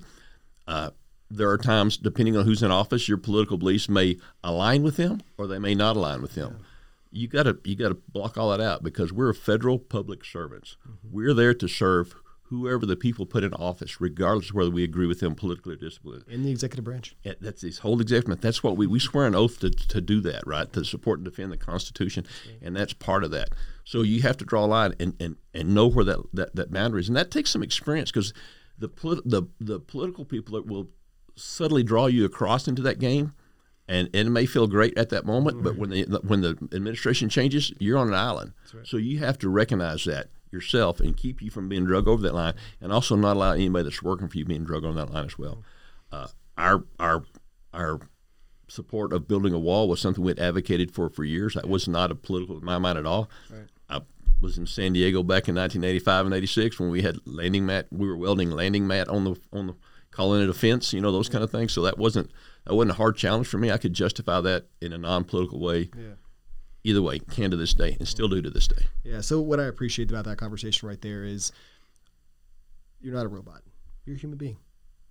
[0.68, 0.92] Uh,
[1.32, 5.22] there are times, depending on who's in office, your political beliefs may align with them
[5.38, 6.56] or they may not align with them.
[6.58, 6.66] Yeah
[7.12, 10.78] you got to you got to block all that out because we're federal public servants.
[10.88, 11.16] Mm-hmm.
[11.16, 12.16] We're there to serve
[12.50, 15.78] whoever the people put in office, regardless of whether we agree with them politically or
[15.78, 16.34] dispolitically.
[16.34, 17.16] In the executive branch.
[17.24, 18.42] Yeah, that's this whole executive.
[18.42, 20.72] That's what we we swear an oath to, to do that, right?
[20.74, 22.26] To support and defend the Constitution,
[22.62, 23.50] and that's part of that.
[23.84, 26.72] So you have to draw a line and, and, and know where that, that, that
[26.72, 28.34] boundary is, and that takes some experience because
[28.78, 30.90] the, polit- the the political people that will
[31.36, 33.34] subtly draw you across into that game
[33.90, 35.64] and, and it may feel great at that moment, mm-hmm.
[35.64, 38.54] but when the when the administration changes, you're on an island.
[38.74, 38.86] Right.
[38.86, 42.36] So you have to recognize that yourself and keep you from being drug over that
[42.36, 45.26] line, and also not allow anybody that's working for you being drug on that line
[45.26, 45.64] as well.
[46.12, 47.24] Uh, our our
[47.74, 48.00] our
[48.68, 51.56] support of building a wall was something we had advocated for for years.
[51.56, 53.28] That was not a political in my mind at all.
[53.50, 53.68] Right.
[53.90, 54.02] I
[54.40, 57.88] was in San Diego back in 1985 and 86 when we had landing mat.
[57.92, 59.76] We were welding landing mat on the on the
[60.12, 61.74] calling it a fence, you know, those kind of things.
[61.74, 62.32] So that wasn't
[62.70, 63.72] that wasn't a hard challenge for me.
[63.72, 65.90] I could justify that in a non-political way.
[65.98, 66.14] Yeah.
[66.84, 68.86] Either way, can to this day, and still do to this day.
[69.04, 69.22] Yeah.
[69.22, 71.52] So what I appreciate about that conversation right there is,
[73.02, 73.64] you're not a robot.
[74.06, 74.58] You're a human being,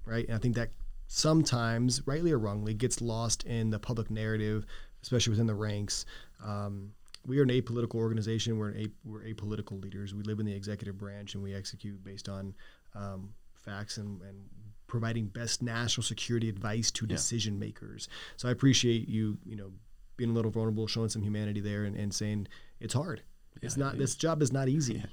[0.07, 0.25] right?
[0.27, 0.71] And I think that
[1.09, 4.65] sometimes, rightly or wrongly, gets lost in the public narrative,
[5.03, 6.07] especially within the ranks.
[6.45, 6.93] Um,
[7.27, 8.57] we are an apolitical organization.
[8.57, 10.15] We're an a, we're apolitical leaders.
[10.15, 12.55] We live in the executive branch and we execute based on
[12.95, 14.49] um, facts and, and
[14.89, 17.15] providing best national security advice to yeah.
[17.15, 18.09] decision makers.
[18.37, 19.71] So I appreciate you, you know,
[20.17, 22.49] being a little vulnerable, showing some humanity there, and, and saying
[22.81, 23.23] it's hard.
[23.55, 23.95] Yeah, it's not.
[23.95, 24.95] It this job is not easy.
[24.95, 25.07] Yeah.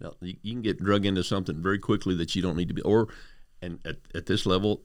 [0.00, 2.74] Well, you, you, can get drug into something very quickly that you don't need to
[2.74, 3.08] be, or
[3.60, 4.82] and at, at this level,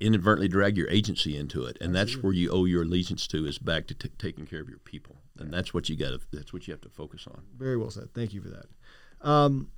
[0.00, 3.58] inadvertently drag your agency into it, and that's where you owe your allegiance to is
[3.58, 6.10] back to t- taking care of your people, and that's what you got.
[6.10, 7.42] to That's what you have to focus on.
[7.56, 8.12] Very well said.
[8.14, 8.66] Thank you for that.
[9.20, 9.68] Um,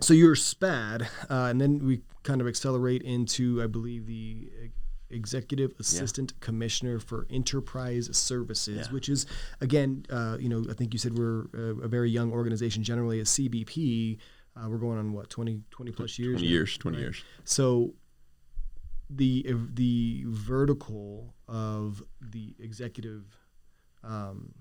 [0.00, 4.50] so you're SPAD, uh, and then we kind of accelerate into, I believe, the
[5.10, 8.92] Executive Assistant Commissioner for Enterprise Services, Yeah.
[8.92, 9.24] which is,
[9.60, 13.20] again, uh, you know, I think you said we're a, a very young organization generally.
[13.20, 14.18] At CBP,
[14.56, 16.34] uh, we're going on what 20, 20 plus years.
[16.34, 16.50] Twenty now?
[16.52, 17.02] years, twenty Right.
[17.04, 17.22] years.
[17.44, 17.94] So
[19.08, 23.24] the the vertical of the executive
[24.02, 24.52] um,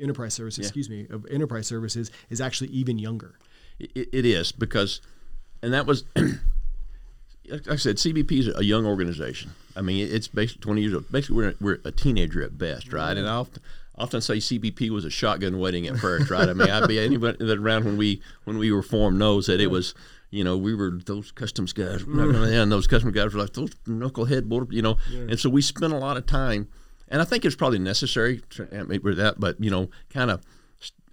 [0.00, 0.66] enterprise services, Yeah.
[0.66, 3.38] excuse me, of enterprise services is actually even younger.
[3.78, 5.00] It, it is because,
[5.62, 9.52] and that was, like I said, CBP is a young organization.
[9.76, 11.10] I mean, it's basically 20 years old.
[11.10, 13.16] Basically, we're, we're a teenager at best, right?
[13.16, 13.62] And I often,
[13.96, 16.48] often say CBP was a shotgun wedding at first, right?
[16.48, 19.60] I mean, I'd be anybody that around when we when we were formed knows that
[19.60, 19.94] it was.
[20.30, 22.18] You know, we were those customs guys, mm-hmm.
[22.32, 25.62] gonna, and those customs guys were like those knucklehead border, you know, and so we
[25.62, 26.68] spent a lot of time,
[27.10, 30.42] and I think it's probably necessary with that, but you know, kind of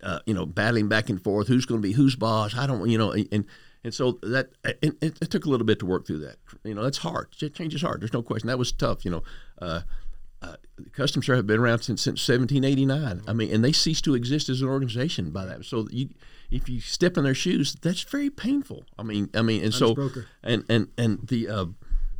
[0.03, 1.47] uh, you know, battling back and forth.
[1.47, 2.55] Who's going to be whose boss?
[2.55, 3.45] I don't, you know, and
[3.83, 6.37] and so that it, it took a little bit to work through that.
[6.63, 7.31] You know, that's hard.
[7.31, 8.01] Change is hard.
[8.01, 8.47] There's no question.
[8.47, 9.03] That was tough.
[9.03, 9.23] You know,
[9.61, 9.81] uh,
[10.41, 10.55] uh,
[10.93, 13.21] Customs Service have been around since since 1789.
[13.27, 15.65] I mean, and they ceased to exist as an organization by that.
[15.65, 16.09] So you,
[16.51, 18.85] if you step in their shoes, that's very painful.
[18.97, 19.95] I mean, I mean, and so
[20.43, 21.65] and and and the uh,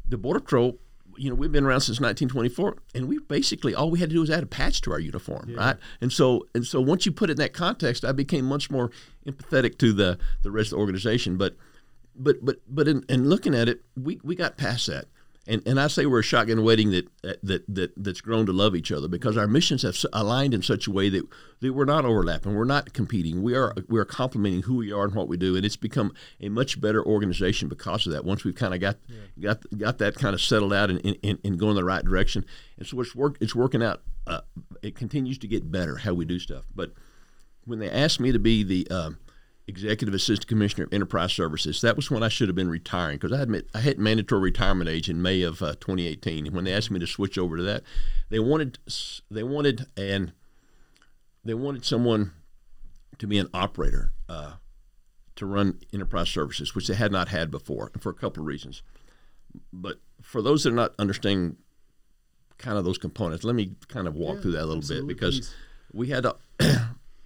[0.08, 0.80] the border patrol.
[1.18, 4.22] You know, we've been around since 1924, and we basically all we had to do
[4.22, 5.78] was add a patch to our uniform, right?
[6.02, 8.92] And so, and so, once you put it in that context, I became much more
[9.26, 11.38] empathetic to the the rest of the organization.
[11.38, 11.56] But,
[12.16, 15.06] but, but, but, in, in looking at it, we, we got past that,
[15.48, 17.08] and and I say we're a shotgun wedding that
[17.44, 20.88] that that that's grown to love each other because our missions have aligned in such
[20.88, 21.24] a way that
[21.62, 25.06] that we're not overlapping, we're not competing, we are we are complementing who we are
[25.06, 28.26] and what we do, and it's become a much better organization because of that.
[28.26, 28.98] Once we've kind of got
[29.40, 32.46] got got that kind of settled out and, and, and going the right direction,
[32.78, 34.02] and so it's work it's working out.
[34.28, 34.42] Uh,
[34.82, 36.92] it continues to get better how we do stuff, but
[37.66, 39.18] when they asked me to be the um,
[39.68, 43.32] executive assistant commissioner of enterprise services, that was when I should have been retiring because
[43.32, 46.48] I had I hit mandatory retirement age in May of uh, 2018.
[46.48, 47.84] And when they asked me to switch over to that,
[48.30, 48.78] they wanted
[49.32, 50.34] they wanted and
[51.44, 52.32] they wanted someone
[53.18, 54.54] to be an operator uh,
[55.36, 58.48] to run enterprise services, which they had not had before, and for a couple of
[58.48, 58.84] reasons.
[59.72, 61.58] But for those that are not understanding
[62.58, 65.08] kind of those components, let me kind of walk Yeah, through that a little bit
[65.08, 65.54] because
[65.94, 66.36] we had a,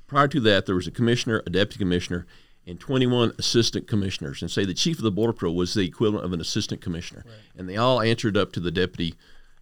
[0.10, 2.26] prior to that there was a commissioner, a deputy commissioner,
[2.68, 4.42] and 21 assistant commissioners.
[4.42, 7.24] And say the chief of the border patrol was the equivalent of an assistant commissioner,
[7.58, 9.16] and they all answered up to the deputy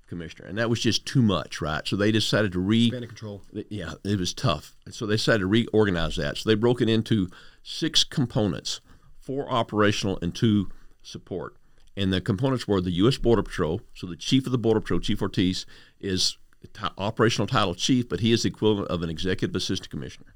[0.08, 1.86] commissioner, and that was just too much, right?
[1.88, 3.44] So they decided to re Span control.
[3.70, 4.76] yeah, it was tough.
[4.86, 6.38] And so they decided to reorganize that.
[6.38, 7.30] So they broke it into
[7.62, 8.82] six components
[9.20, 10.70] four operational and two
[11.02, 11.58] support.
[11.98, 13.18] And the components were the U.S.
[13.18, 13.82] Border Patrol.
[13.94, 15.66] So the chief of the Border Patrol, Chief Ortiz,
[16.00, 20.34] is ti- operational title chief, but he is the equivalent of an executive assistant commissioner.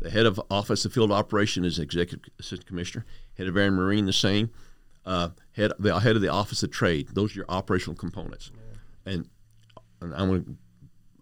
[0.00, 3.06] The head of Office of Field Operation is executive assistant commissioner.
[3.38, 4.50] Head of Air and Marine, the same.
[5.06, 7.08] Uh, head the head of the Office of Trade.
[7.12, 8.50] Those are your operational components.
[9.06, 9.28] And,
[10.00, 10.56] and I'm going to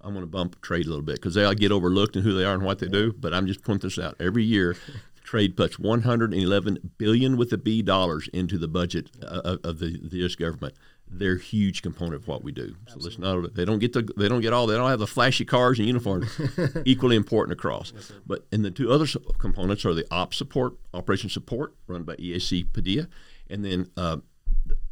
[0.02, 2.32] I'm going to bump trade a little bit because they all get overlooked in who
[2.32, 3.12] they are and what they do.
[3.12, 4.16] But I'm just pointing this out.
[4.18, 4.76] Every year,
[5.24, 9.98] trade puts 111 billion with a B dollars into the budget uh, of, of the,
[10.02, 10.34] the U.S.
[10.34, 10.74] government.
[11.12, 12.76] They're a huge component of what we do.
[12.86, 13.54] So let's not.
[13.54, 14.08] They don't get the.
[14.16, 14.66] They don't get all.
[14.66, 16.28] They don't have the flashy cars and uniforms.
[16.84, 17.92] equally important across.
[18.24, 19.06] but and the two other
[19.38, 23.08] components are the op support, operation support, run by EAC Padilla,
[23.48, 24.18] and then uh,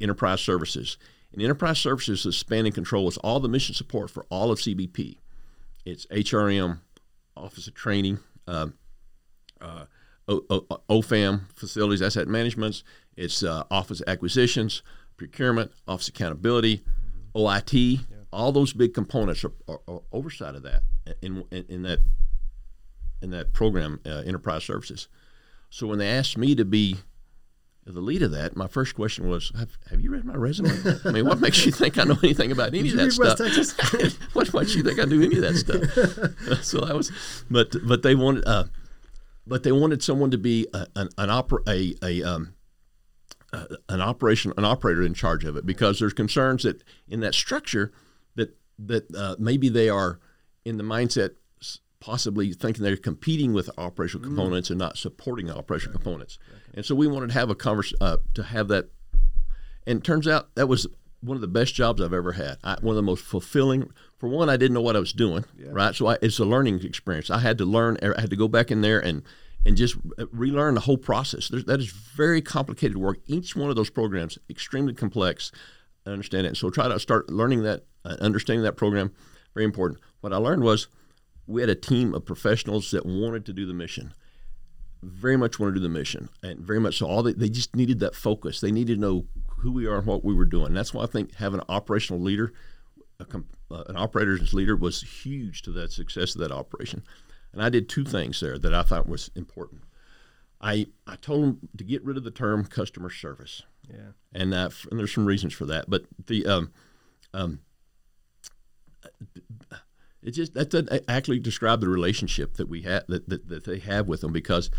[0.00, 0.98] enterprise services.
[1.33, 4.59] And enterprise services is span and control is all the mission support for all of
[4.59, 5.18] CBP.
[5.85, 6.81] It's HRM,
[7.37, 8.74] Office of Training, um,
[9.61, 9.85] uh,
[10.26, 12.83] o, o, OFAM, Facilities Asset Management.
[13.16, 14.83] It's uh, Office Acquisitions,
[15.18, 16.83] Procurement, Office Accountability,
[17.35, 18.00] OIT.
[18.33, 20.83] All those big components are, are, are oversight of that
[21.20, 22.00] in, in, in that
[23.20, 25.09] in that program, uh, Enterprise Services.
[25.70, 26.98] So when they asked me to be
[27.85, 30.70] the lead of that, my first question was, "Have, have you read my resume?
[31.04, 34.24] I mean, what makes you think I know anything about any of that stuff?
[34.35, 37.11] What makes you think I do any of that stuff?" so I was,
[37.50, 38.64] but but they wanted, uh,
[39.46, 42.54] but they wanted someone to be a, an an opera, a a um,
[43.53, 47.35] uh, an operation an operator in charge of it because there's concerns that in that
[47.35, 47.93] structure
[48.35, 50.21] that that uh, maybe they are
[50.65, 51.31] in the mindset
[52.01, 56.39] possibly thinking they're competing with operational components and not supporting operational components
[56.75, 58.89] and so we wanted to have a convers uh, to have that
[59.87, 60.87] and it turns out that was
[61.21, 62.59] one of the best jobs I've ever had.
[62.63, 63.91] I, one of the most fulfilling.
[64.19, 65.95] For one, I didn't know what I was doing, right?
[65.95, 67.31] So I, it's a learning experience.
[67.31, 67.99] I had to learn.
[68.03, 69.23] I had to go back in there and
[69.66, 69.97] and just
[70.33, 71.49] relearn the whole process.
[71.49, 73.18] There's, that is very complicated work.
[73.27, 75.53] Each one of those programs extremely complex.
[76.07, 76.57] I understand it.
[76.57, 79.12] So try to start learning that, uh, understanding that program.
[79.55, 80.01] Very important.
[80.21, 80.88] What I learned was
[81.47, 84.14] we had a team of professionals that wanted to do the mission
[85.03, 87.75] very much wanted to do the mission and very much so all they, they just
[87.77, 89.27] needed that focus they needed to know
[89.59, 92.21] who we are and what we were doing that's why i think having an operational
[92.21, 92.53] leader
[93.21, 93.25] a,
[93.71, 97.03] uh, an operator's leader was huge to that success of that operation
[97.53, 99.83] and i did two things there that i thought was important
[100.61, 104.71] i i told them to get rid of the term customer service yeah and, uh,
[104.91, 106.73] and there's some reasons for that but the um,
[107.35, 107.61] um,
[110.23, 113.79] it just that doesn't actually describe the relationship that we have that, that, that they
[113.79, 114.71] have with them because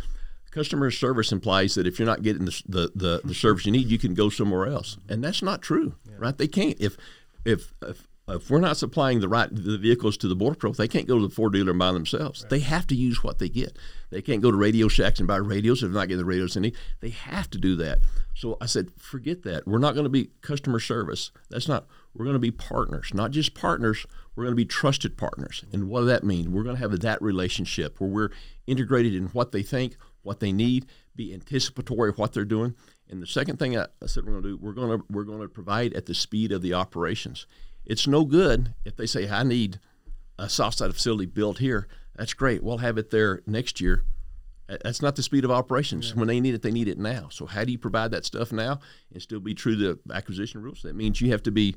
[0.52, 3.88] customer service implies that if you're not getting the, the, the, the service you need,
[3.88, 6.16] you can go somewhere else, and that's not true, yeah.
[6.18, 6.38] right?
[6.38, 6.98] They can't if
[7.46, 10.74] if if Uh, if we're not supplying the right the vehicles to the border patrol,
[10.74, 12.44] they can't go to the Ford dealer and buy themselves.
[12.44, 12.50] Right.
[12.50, 13.78] They have to use what they get.
[14.12, 16.54] They can't go to Radio Shacks and buy radios if they're not getting the radios
[16.54, 16.76] they need.
[17.00, 18.00] They have to do that.
[18.36, 19.68] So I said, forget that.
[19.68, 21.32] We're not going to be customer service.
[21.50, 21.88] That's not.
[22.14, 24.06] We're going to be partners, not just partners.
[24.36, 25.64] We're going to be trusted partners.
[25.72, 26.52] And what does that mean?
[26.52, 28.32] We're going to have that relationship where we're
[28.68, 32.76] integrated in what they think, what they need, be anticipatory of what they're doing.
[33.10, 35.24] And the second thing I, I said we're going to do, we're going to we're
[35.24, 37.46] going to provide at the speed of the operations.
[37.90, 39.80] It's no good if they say, I need
[40.38, 41.88] a soft side facility built here.
[42.16, 42.64] That's great.
[42.64, 44.04] We'll have it there next year.
[44.68, 46.12] That's not the speed of operations.
[46.12, 46.20] Yeah.
[46.20, 47.30] When they need it, they need it now.
[47.32, 48.80] So how do you provide that stuff now
[49.12, 50.84] and still be true to the acquisition rules?
[50.84, 51.76] That means you have to be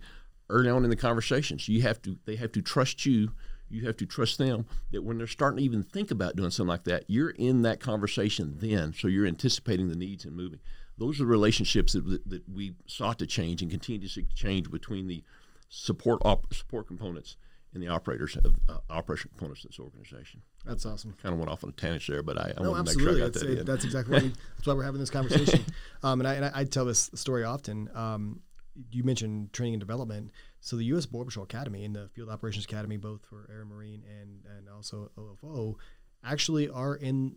[0.50, 1.66] early on in the conversations.
[1.66, 3.32] You have to they have to trust you.
[3.70, 6.68] You have to trust them that when they're starting to even think about doing something
[6.68, 8.92] like that, you're in that conversation then.
[8.92, 10.60] So you're anticipating the needs and moving.
[10.98, 14.70] Those are the relationships that, that, that we sought to change and continue to change
[14.70, 15.24] between the
[15.74, 17.36] support op- support components
[17.72, 20.42] and the operators of uh, operation components of this organization.
[20.66, 21.14] That's awesome.
[21.22, 23.00] Kind of went off on a tangent there, but I, I no, want to make
[23.02, 25.08] sure I got that's, that it, That's exactly why, we, that's why we're having this
[25.08, 25.64] conversation.
[26.02, 27.88] um, and I, and I, I, tell this story often.
[27.94, 28.40] Um,
[28.90, 30.30] you mentioned training and development.
[30.60, 31.06] So the U.S.
[31.06, 35.10] Border Patrol Academy and the Field Operations Academy, both for Air Marine and and also
[35.18, 35.76] OFO,
[36.22, 37.36] actually are in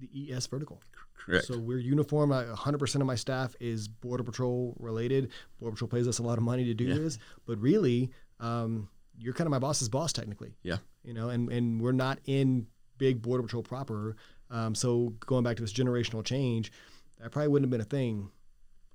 [0.00, 0.80] the ES vertical.
[1.14, 1.46] Correct.
[1.46, 2.30] So we're uniform.
[2.30, 5.30] 100% of my staff is Border Patrol related.
[5.58, 6.94] Border Patrol pays us a lot of money to do yeah.
[6.94, 8.10] this, but really,
[8.40, 10.54] um, you're kind of my boss's boss technically.
[10.62, 10.78] Yeah.
[11.04, 12.66] You know, and and we're not in
[12.98, 14.16] big Border Patrol proper.
[14.50, 16.72] Um, so going back to this generational change,
[17.20, 18.30] that probably wouldn't have been a thing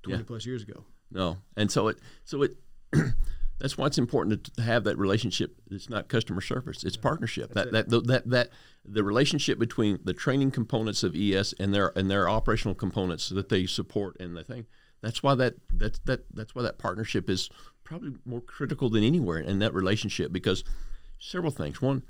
[0.02, 0.24] 20 yeah.
[0.26, 0.84] plus years ago.
[1.10, 2.56] No, and so it so it.
[3.58, 5.56] that's why it's important to have that relationship.
[5.70, 7.54] It's not customer service; it's partnership.
[7.54, 8.50] That, that that that that
[8.84, 13.48] the relationship between the training components of ES and their and their operational components that
[13.48, 14.66] they support and the thing.
[15.02, 17.48] That's why that that's that that's why that partnership is
[17.82, 20.62] probably more critical than anywhere in that relationship because
[21.18, 21.80] several things.
[21.80, 22.02] One,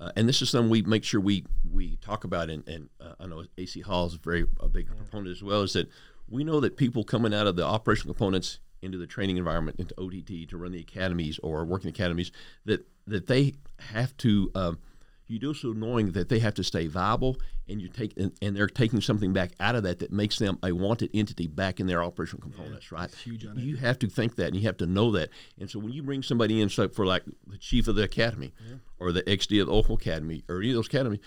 [0.00, 3.14] uh, and this is something we make sure we we talk about, and, and uh,
[3.20, 4.96] I know AC Hall is very a big yeah.
[4.96, 5.62] proponent as well.
[5.62, 5.88] Is that
[6.28, 9.94] we know that people coming out of the operational components into the training environment, into
[9.94, 12.32] OTD, to run the academies or working academies,
[12.64, 13.54] that that they
[13.92, 14.50] have to.
[14.54, 14.78] Um,
[15.30, 17.36] you do so knowing that they have to stay viable,
[17.68, 20.58] and you take and, and, they're taking something back out of that that makes them
[20.62, 22.90] a wanted entity back in their operational components.
[22.90, 23.14] Yeah, right?
[23.14, 25.28] Huge you have to think that, and you have to know that.
[25.60, 28.54] And so when you bring somebody in, so for like the chief of the academy,
[28.66, 28.76] yeah.
[28.98, 31.20] or the XD of the OFO Academy, or any of those academies,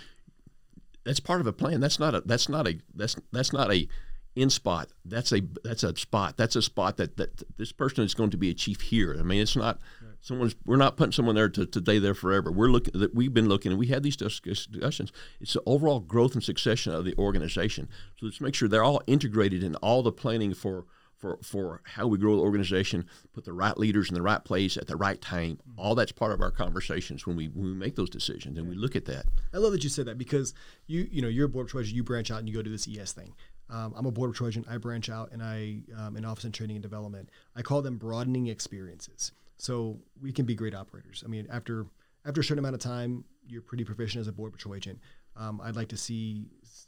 [1.03, 1.79] that's part of a plan.
[1.79, 2.21] That's not a.
[2.21, 2.79] That's not a.
[2.95, 3.87] That's that's not a
[4.35, 4.89] in spot.
[5.03, 6.37] That's a that's a spot.
[6.37, 9.15] That's a spot that, that this person is going to be a chief here.
[9.19, 10.13] I mean, it's not right.
[10.21, 10.55] someone's.
[10.65, 12.51] We're not putting someone there to, to stay there forever.
[12.51, 15.11] We're looking that we've been looking and we had these discussions.
[15.39, 17.89] It's the overall growth and succession of the organization.
[18.19, 20.85] So let's make sure they're all integrated in all the planning for.
[21.17, 24.75] For, for how we grow the organization, put the right leaders in the right place
[24.75, 25.57] at the right time.
[25.57, 25.79] Mm-hmm.
[25.79, 28.73] All that's part of our conversations when we when we make those decisions and we
[28.73, 29.27] look at that.
[29.53, 30.55] I love that you said that because
[30.87, 32.87] you you know you're a board treasurer, you branch out and you go to this
[32.87, 33.35] ES thing.
[33.71, 34.65] Um, I'm a border Trojan.
[34.69, 37.29] I branch out and I um, in office and training and development.
[37.55, 39.31] I call them broadening experiences.
[39.57, 41.23] So we can be great operators.
[41.25, 41.85] I mean, after
[42.25, 44.99] after a certain amount of time, you're pretty proficient as a border patrol agent.
[45.37, 46.47] Um, I'd like to see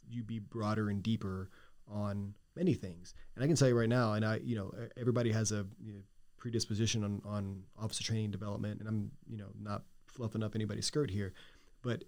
[0.09, 1.49] you be broader and deeper
[1.88, 3.13] on many things.
[3.36, 5.93] And I can tell you right now, and I, you know, everybody has a you
[5.93, 5.99] know,
[6.38, 10.86] predisposition on on officer training and development, and I'm, you know, not fluffing up anybody's
[10.86, 11.34] skirt here,
[11.81, 12.03] but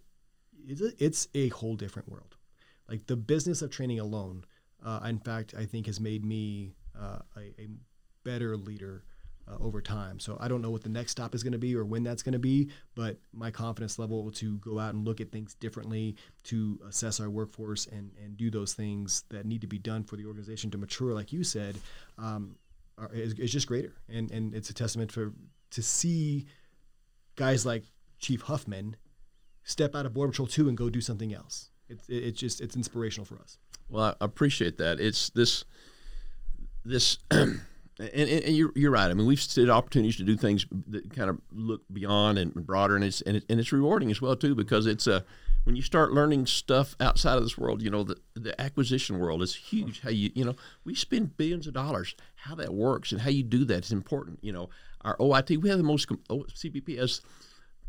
[0.68, 2.36] it's a, it's a whole different world.
[2.90, 4.46] Like the business of training alone
[4.86, 7.68] uh, in fact, I think has made me uh, a, a,
[8.24, 9.04] better leader
[9.48, 10.20] uh, over time.
[10.20, 12.24] So I don't know what the next stop is going to be or when that's
[12.24, 16.16] going to be, but my confidence level to go out and look at things differently,
[16.46, 20.16] to assess our workforce and, and do those things that need to be done for
[20.16, 21.78] the organization to mature, like you said,
[22.18, 22.56] um,
[22.98, 23.94] are, is, is just greater.
[24.10, 25.34] And, and it's a testament for
[25.72, 26.48] to see
[27.36, 27.84] guys like
[28.18, 28.96] Chief Huffman
[29.64, 32.62] step out of Border Patrol 2 and go do something else it's it, it's just
[32.62, 33.58] it's inspirational for us.
[33.90, 35.00] Well, I appreciate that.
[35.00, 35.64] It's this
[36.84, 37.18] this.
[37.32, 37.62] and,
[38.00, 39.10] and, you're, you're right.
[39.10, 42.96] I mean, we've had opportunities to do things that kind of look beyond and broader,
[42.96, 45.24] and it's and, it, and it's rewarding as well too because it's a
[45.66, 49.42] when you start learning stuff outside of this world, you know, the, the acquisition world
[49.42, 50.00] is huge.
[50.02, 52.16] How you, you know, we spend billions of dollars.
[52.36, 54.40] How that works and how you do that is important.
[54.44, 54.70] You know,
[55.02, 57.22] our OIT, we have the most, CBP has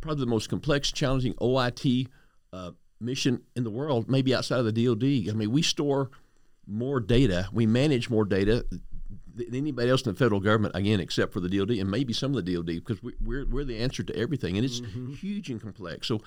[0.01, 2.09] probably the most complex, challenging OIT
[2.55, 2.71] uh,
[3.01, 5.31] mission in the world, maybe outside of the DoD.
[5.31, 6.11] I mean, we store
[6.67, 8.65] more data, we manage more data
[9.35, 12.35] than anybody else in the federal government, again, except for the DoD and maybe some
[12.35, 15.13] of the DoD, because we, are we're the answer to everything, and it's mm-hmm.
[15.13, 16.09] huge and complex.
[16.09, 16.23] So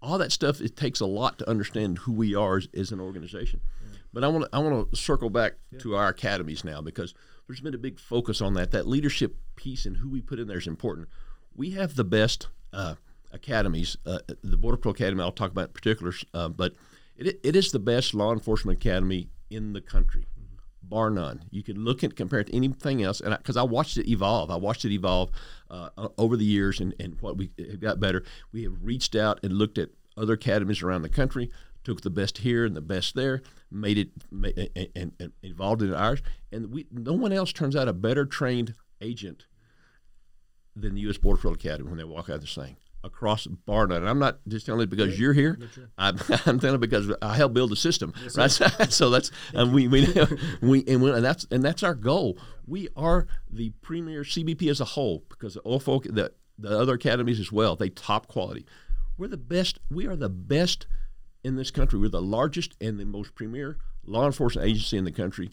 [0.00, 3.00] all that stuff it takes a lot to understand who we are as, as an
[3.00, 3.60] organization.
[3.80, 3.98] Yeah.
[4.12, 5.78] But I want to I want to circle back yeah.
[5.80, 7.14] to our academies now because
[7.46, 8.70] there's been a big focus on that.
[8.70, 11.08] That leadership piece and who we put in there is important.
[11.54, 12.94] We have the best uh,
[13.32, 13.96] academies.
[14.06, 16.74] Uh, the Border Patrol Academy I'll talk about in particular, uh, but
[17.16, 20.26] it, it is the best law enforcement academy in the country.
[20.38, 20.54] Mm-hmm.
[20.88, 21.44] Bar none.
[21.50, 24.08] You can look and compare it to anything else, and because I, I, watched it
[24.08, 25.30] evolve, I watched it evolve
[25.70, 28.24] uh, over the years, and, and what we have got better.
[28.52, 31.50] We have reached out and looked at other academies around the country,
[31.84, 35.92] took the best here and the best there, made it and, and, and involved in
[35.92, 36.22] ours,
[36.52, 39.44] and we no one else turns out a better trained agent
[40.74, 41.18] than the U.S.
[41.18, 43.98] Border Patrol Academy when they walk out of the thing across bar none.
[43.98, 45.58] And I'm not just telling it because you're here.
[45.96, 48.12] I'm, I'm, telling it because I helped build the system.
[48.22, 48.92] Yes, right?
[48.92, 50.06] so that's and we we
[50.60, 52.38] we and, we and, that's and that's our goal.
[52.66, 57.40] We are the premier CBP as a whole because the OFO, the the other academies
[57.40, 57.76] as well.
[57.76, 58.66] They top quality.
[59.16, 59.78] We're the best.
[59.90, 60.86] We are the best
[61.44, 61.98] in this country.
[61.98, 65.50] We're the largest and the most premier law enforcement agency in the country,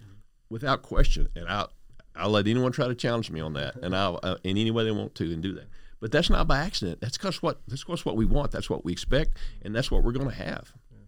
[0.50, 1.30] without question.
[1.36, 1.72] And I'll
[2.16, 4.84] I'll let anyone try to challenge me on that, and I'll uh, in any way
[4.84, 5.68] they want to, and do that.
[6.06, 7.02] But that's not by accident.
[7.02, 8.52] That's because what that's because what we want.
[8.52, 10.72] That's what we expect, and that's what we're going to have.
[10.92, 11.00] Yeah.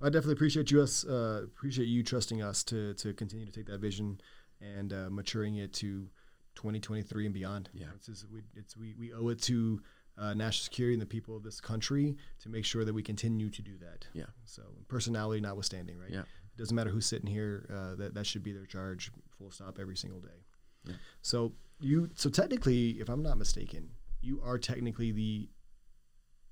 [0.00, 3.52] Well, I definitely appreciate you us uh, appreciate you trusting us to to continue to
[3.52, 4.22] take that vision
[4.62, 6.08] and uh, maturing it to
[6.54, 7.68] 2023 and beyond.
[7.74, 9.82] Yeah, it's, just, we, it's we, we owe it to
[10.16, 13.50] uh, national security and the people of this country to make sure that we continue
[13.50, 14.06] to do that.
[14.14, 14.30] Yeah.
[14.46, 16.10] So personality notwithstanding, right?
[16.10, 16.20] Yeah.
[16.20, 17.66] It doesn't matter who's sitting here.
[17.70, 20.46] Uh, that that should be their charge, full stop, every single day.
[20.86, 20.94] Yeah.
[21.20, 23.90] So you, so technically, if I'm not mistaken,
[24.20, 25.48] you are technically the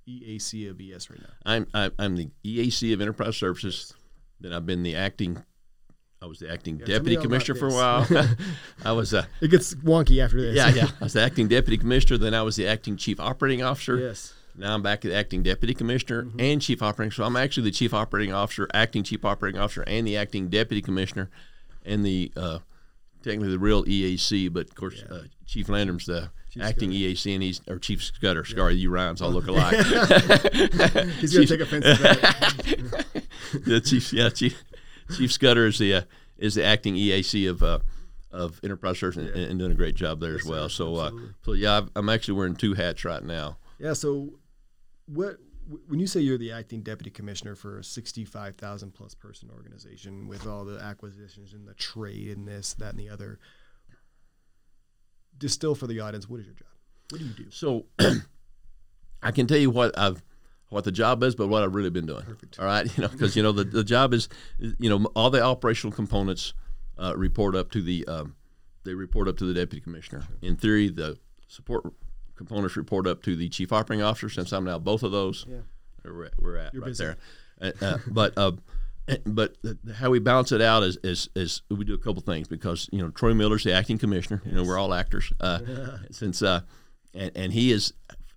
[0.08, 1.28] EAC of ES right now.
[1.44, 1.66] I'm
[1.98, 3.94] I'm the EAC of Enterprise Services.
[4.40, 5.42] Then I've been the acting
[6.20, 8.06] I was the acting yeah, deputy commissioner for a while.
[8.84, 9.12] I was.
[9.12, 10.56] Uh, it gets wonky after this.
[10.56, 10.88] yeah, yeah.
[11.00, 12.18] I was the acting deputy commissioner.
[12.18, 13.96] Then I was the acting chief operating officer.
[13.96, 14.32] Yes.
[14.56, 16.40] Now I'm back at acting deputy commissioner mm-hmm.
[16.40, 17.12] and chief operating.
[17.12, 20.80] So I'm actually the chief operating officer, acting chief operating officer, and the acting deputy
[20.80, 21.30] commissioner,
[21.84, 22.58] and the uh,
[23.22, 24.50] technically the real EAC.
[24.50, 25.16] But of course, yeah.
[25.16, 27.14] uh, Chief Landrum's the chief acting Scudder.
[27.14, 28.44] EAC, and he's or Chief Scudder.
[28.48, 28.56] Yeah.
[28.56, 29.74] Sorry, you Ryans all look alike.
[31.20, 33.24] he's to take offense to that.
[33.64, 34.62] the chief, yeah, chief
[35.14, 36.02] Chief Scudder is the uh,
[36.36, 37.78] is the acting EAC of uh,
[38.30, 39.44] of Enterprise Search and, yeah.
[39.44, 40.68] and, doing a great job there yes, as well.
[40.68, 41.10] So uh,
[41.44, 43.58] so yeah, i am actually wearing two hats right now.
[43.78, 43.92] Yeah.
[43.92, 44.34] So
[45.06, 45.38] what
[45.88, 50.46] when you say you're the acting deputy commissioner for a 65,000 plus person organization with
[50.46, 53.40] all the acquisitions and the trade and this, that, and the other,
[55.38, 56.68] distill for the audience, what is your job?
[57.10, 57.50] What do you do?
[57.50, 57.86] So
[59.22, 60.22] I can tell you what I've
[60.68, 62.24] what the job is, but what I've really been doing.
[62.24, 62.58] Perfect.
[62.58, 64.28] All right, you know, because you know the, the job is,
[64.58, 66.54] you know, all the operational components
[66.98, 68.34] uh, report up to the um,
[68.84, 70.22] they report up to the deputy commissioner.
[70.22, 70.36] Sure.
[70.42, 71.18] In theory, the
[71.48, 71.92] support
[72.36, 74.28] components report up to the chief operating officer.
[74.28, 75.58] Since I'm now both of those, yeah.
[76.04, 77.04] we're, we're at You're right busy.
[77.04, 77.16] there.
[77.60, 78.52] Uh, uh, but uh,
[79.24, 79.56] but
[79.96, 83.00] how we balance it out is, is, is we do a couple things because you
[83.00, 84.42] know Troy Miller's the acting commissioner.
[84.44, 84.52] Yes.
[84.52, 85.32] You know we're all actors.
[85.40, 85.60] Uh,
[86.10, 86.60] since uh,
[87.14, 87.92] and, and he is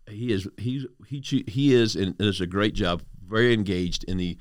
[0.08, 4.38] he is he's he he is and does a great job, very engaged in the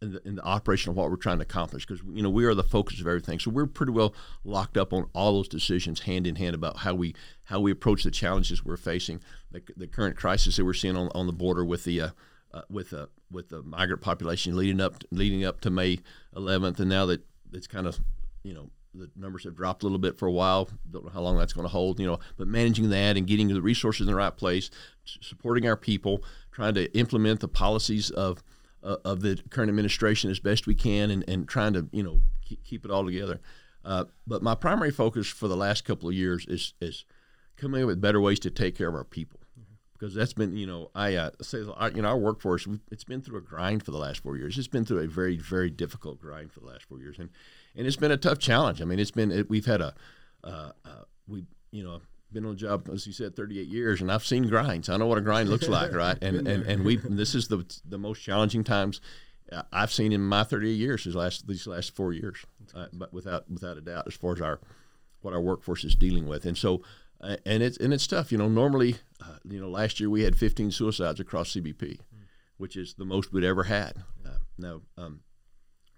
[0.00, 2.44] in the, in the, operation of what we're trying to accomplish because you know we
[2.44, 3.38] are the focus of everything.
[3.38, 4.14] So we're pretty well
[4.44, 7.14] locked up on all those decisions hand in hand about how we
[7.44, 9.20] how we approach the challenges we're facing,
[9.50, 12.08] the, the current crisis that we're seeing on, on the border with the uh,
[12.54, 15.98] uh, with uh, with the migrant population leading up leading up to May
[16.34, 17.22] 11th, and now that
[17.52, 17.98] it's kind of
[18.42, 20.68] you know the numbers have dropped a little bit for a while.
[20.90, 22.18] Don't know how long that's going to hold, you know.
[22.36, 24.70] But managing that and getting the resources in the right place,
[25.04, 28.42] supporting our people, trying to implement the policies of
[28.82, 32.20] uh, of the current administration as best we can, and, and trying to you know
[32.44, 33.40] keep, keep it all together.
[33.84, 37.04] Uh, but my primary focus for the last couple of years is is
[37.56, 39.40] coming up with better ways to take care of our people.
[40.02, 43.38] Because that's been, you know, I uh, say, you know, our workforce, it's been through
[43.38, 44.58] a grind for the last four years.
[44.58, 47.30] It's been through a very, very difficult grind for the last four years, and
[47.76, 48.82] and it's been a tough challenge.
[48.82, 49.94] I mean, it's been it, we've had a
[50.42, 52.00] uh, uh, we you know
[52.32, 54.88] been on the job as you said 38 years, and I've seen grinds.
[54.88, 56.18] I know what a grind looks like, right?
[56.20, 59.00] And and and we this is the the most challenging times
[59.52, 62.44] uh, I've seen in my 38 years, these last these last four years,
[62.74, 64.58] uh, but without without a doubt, as far as our
[65.20, 66.82] what our workforce is dealing with, and so
[67.22, 68.32] and it's and it's tough.
[68.32, 72.00] You know, normally, uh, you know, last year we had 15 suicides across CBP, mm.
[72.56, 74.04] which is the most we'd ever had.
[74.26, 75.20] Uh, now, um,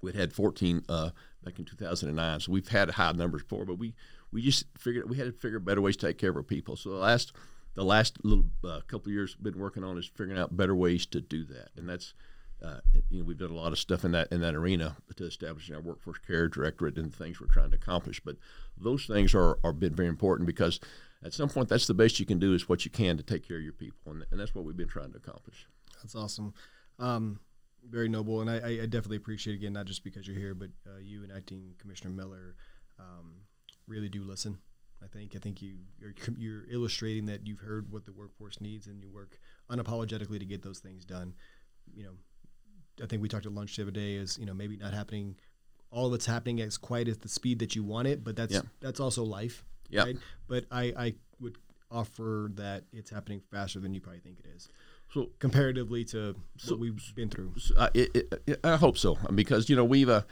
[0.03, 1.11] we'd had 14 uh,
[1.43, 3.95] back in 2009, so we've had high numbers before, but we
[4.33, 6.77] we just figured we had to figure better ways to take care of our people.
[6.77, 7.33] So the last
[7.75, 11.07] the last little uh, couple years we've been working on is figuring out better ways
[11.07, 12.15] to do that, and that's
[12.63, 15.25] uh, you know we've done a lot of stuff in that in that arena to
[15.25, 18.21] establishing our workforce care directorate and things we're trying to accomplish.
[18.21, 18.37] But
[18.77, 20.81] those things are are been very important because
[21.25, 23.47] at some point that's the best you can do is what you can to take
[23.47, 25.67] care of your people, and, and that's what we've been trying to accomplish.
[26.03, 26.55] That's awesome.
[26.99, 27.41] Um,
[27.89, 30.99] very noble, and I, I, definitely appreciate again not just because you're here, but uh,
[31.03, 32.57] you and acting Commissioner Miller
[32.99, 33.33] um,
[33.87, 34.59] really do listen.
[35.03, 38.87] I think I think you you're, you're illustrating that you've heard what the workforce needs
[38.87, 39.39] and you work
[39.71, 41.35] unapologetically to get those things done.
[41.95, 42.13] You know,
[43.03, 45.37] I think we talked at lunch the other day is you know maybe not happening
[45.91, 48.61] all of it's happening as quite at the speed that you want it, but that's
[48.81, 49.65] that's also life.
[49.89, 50.05] Yeah.
[50.05, 50.17] Right?
[50.49, 51.57] But I, I would
[51.91, 54.69] offer that it's happening faster than you probably think it is.
[55.13, 59.17] So comparatively to so, what we've been through, so I, it, it, I hope so
[59.35, 60.23] because you know we've uh,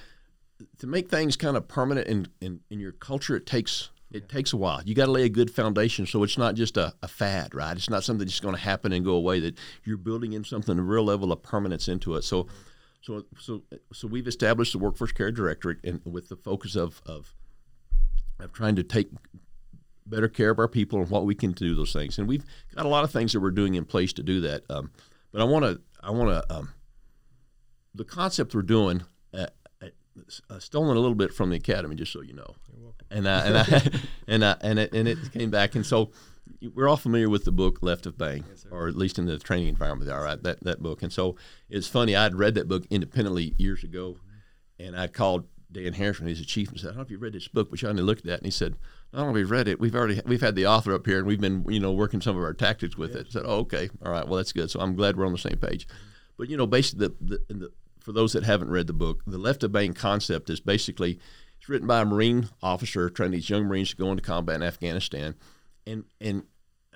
[0.79, 3.37] to make things kind of permanent in, in, in your culture.
[3.37, 4.35] It takes it yeah.
[4.35, 4.83] takes a while.
[4.85, 7.77] You got to lay a good foundation so it's not just a, a fad, right?
[7.77, 9.41] It's not something that's going to happen and go away.
[9.41, 12.23] That you're building in something a real level of permanence into it.
[12.23, 12.47] So,
[13.01, 17.35] so so so we've established the workforce care directorate and with the focus of of
[18.45, 19.09] of trying to take
[20.07, 22.19] better care of our people and what we can do those things.
[22.19, 24.65] And we've got a lot of things that we're doing in place to do that.
[24.69, 24.91] Um,
[25.33, 26.75] but I want to I want to um,
[27.95, 29.03] the concept we're doing.
[29.33, 29.47] Uh,
[30.51, 32.55] uh, stolen a little bit from the academy, just so you know.
[33.11, 33.91] And I, and I,
[34.29, 36.11] and I, and it, and it came back, and so
[36.75, 39.39] we're all familiar with the book Left of Bang, yes, or at least in the
[39.39, 40.11] training environment.
[40.11, 41.37] All right, that that book, and so
[41.69, 42.15] it's funny.
[42.15, 44.17] I'd read that book independently years ago,
[44.79, 47.19] and I called Dan Harrison, he's the chief, and said, "I don't know if you
[47.19, 48.77] read this book, but you only looked at it." And he said,
[49.13, 51.27] "Not only we've we read it, we've already we've had the author up here, and
[51.27, 53.91] we've been you know working some of our tactics with it." I said, "Oh, okay,
[54.05, 55.87] all right, well that's good." So I'm glad we're on the same page.
[56.37, 59.39] But you know, basically, the, the, the for those that haven't read the book, the
[59.39, 61.19] left of bang concept is basically
[61.59, 64.63] it's written by a Marine officer trying these young Marines to go into combat in
[64.63, 65.35] Afghanistan,
[65.87, 66.45] and and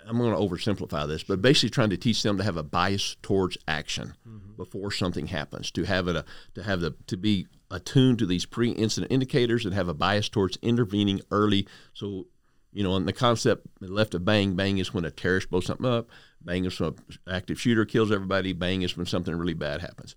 [0.09, 3.17] I'm going to oversimplify this, but basically trying to teach them to have a bias
[3.23, 4.53] towards action mm-hmm.
[4.57, 6.25] before something happens, to have it a,
[6.55, 10.59] to have the to be attuned to these pre-incident indicators and have a bias towards
[10.63, 11.67] intervening early.
[11.93, 12.27] So,
[12.73, 15.87] you know, on the concept left of bang, bang is when a terrorist blows something
[15.87, 16.09] up,
[16.45, 20.15] bang is when an active shooter kills everybody, bang is when something really bad happens.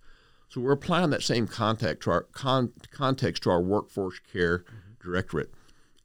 [0.50, 5.10] So we're applying that same context to our con- context to our workforce care mm-hmm.
[5.10, 5.54] directorate.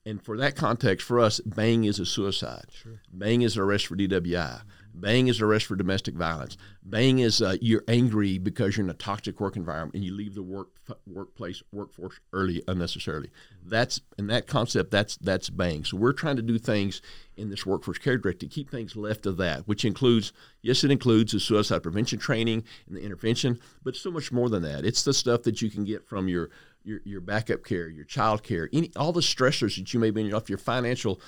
[0.07, 2.66] And for that context, for us, bang is a suicide.
[2.70, 3.01] Sure.
[3.11, 4.20] Bang is an arrest for DWI.
[4.34, 4.68] Mm-hmm.
[4.95, 6.57] Bang is arrest for domestic violence.
[6.84, 10.34] Bang is uh, you're angry because you're in a toxic work environment and you leave
[10.34, 10.68] the work
[11.07, 13.30] workplace workforce early unnecessarily.
[13.64, 15.84] That's and that concept that's that's bang.
[15.84, 17.03] So we're trying to do things
[17.36, 20.32] in this workforce care directive to keep things left of that, which includes
[20.62, 24.62] yes, it includes the suicide prevention training and the intervention, but so much more than
[24.62, 24.84] that.
[24.84, 26.51] It's the stuff that you can get from your
[26.84, 30.20] your, your backup care, your child care, any all the stressors that you may be
[30.20, 31.20] in your life, your financial,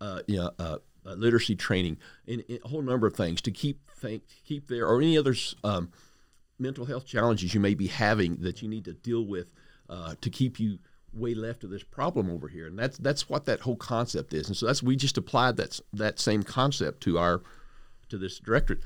[0.00, 3.50] uh, you know, uh, uh, literacy training, and, and, a whole number of things to
[3.50, 5.90] keep think, keep there, or any other um,
[6.58, 9.52] mental health challenges you may be having that you need to deal with
[9.88, 10.78] uh, to keep you
[11.12, 12.66] way left of this problem over here.
[12.66, 14.48] And that's that's what that whole concept is.
[14.48, 17.42] And so that's we just applied that that same concept to our
[18.08, 18.80] to this directorate.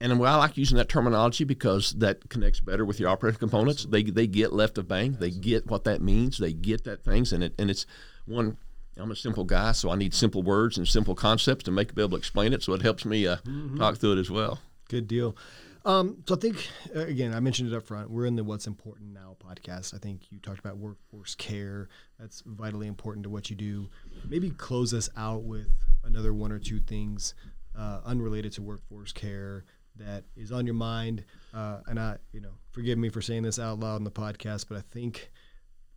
[0.00, 3.84] And I like using that terminology because that connects better with your operating components.
[3.84, 5.16] They, they get left of bang.
[5.18, 6.38] They get what that means.
[6.38, 7.84] They get that things, and it and it's
[8.24, 8.58] one.
[8.98, 12.02] I'm a simple guy, so I need simple words and simple concepts to make be
[12.02, 12.62] able to explain it.
[12.62, 13.78] So it helps me uh, mm-hmm.
[13.78, 14.60] talk through it as well.
[14.88, 15.36] Good deal.
[15.84, 18.10] Um, so I think uh, again, I mentioned it up front.
[18.10, 19.94] We're in the "What's Important Now" podcast.
[19.94, 21.88] I think you talked about workforce care.
[22.18, 23.88] That's vitally important to what you do.
[24.28, 25.68] Maybe close us out with
[26.04, 27.34] another one or two things
[27.78, 29.64] uh, unrelated to workforce care
[29.96, 31.24] that is on your mind.
[31.54, 34.66] Uh, and I, you know, forgive me for saying this out loud in the podcast,
[34.68, 35.30] but I think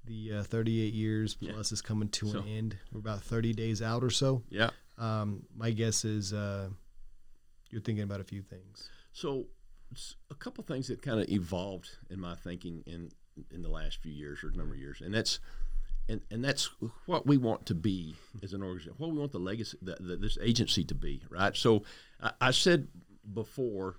[0.05, 1.73] the uh, 38 years plus yeah.
[1.73, 2.77] is coming to so, an end.
[2.91, 4.43] We're about 30 days out or so.
[4.49, 4.69] Yeah.
[4.97, 6.69] Um, my guess is uh,
[7.69, 8.89] you're thinking about a few things.
[9.13, 9.45] So,
[10.29, 13.09] a couple things that kind of evolved in my thinking in
[13.51, 15.39] in the last few years or number of years, and that's
[16.07, 16.69] and, and that's
[17.05, 18.93] what we want to be as an organization.
[18.97, 21.55] What we want the legacy, the, the, this agency to be, right?
[21.55, 21.83] So,
[22.21, 22.87] I, I said
[23.33, 23.97] before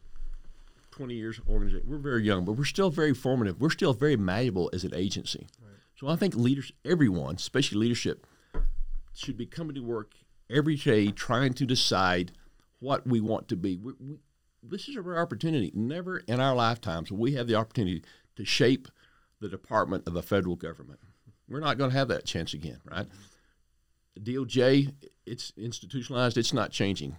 [0.92, 1.88] 20 years organization.
[1.90, 3.60] We're very young, but we're still very formative.
[3.60, 5.46] We're still very malleable as an agency.
[6.02, 8.26] So I think leaders, everyone, especially leadership,
[9.14, 10.14] should be coming to work
[10.50, 12.32] every day trying to decide
[12.80, 13.76] what we want to be.
[13.76, 14.16] We, we,
[14.64, 15.70] this is a rare opportunity.
[15.72, 18.02] Never in our lifetimes will we have the opportunity
[18.34, 18.88] to shape
[19.40, 20.98] the department of a federal government.
[21.48, 23.06] We're not going to have that chance again, right?
[24.20, 24.92] DOJ,
[25.24, 27.16] it's institutionalized, it's not changing.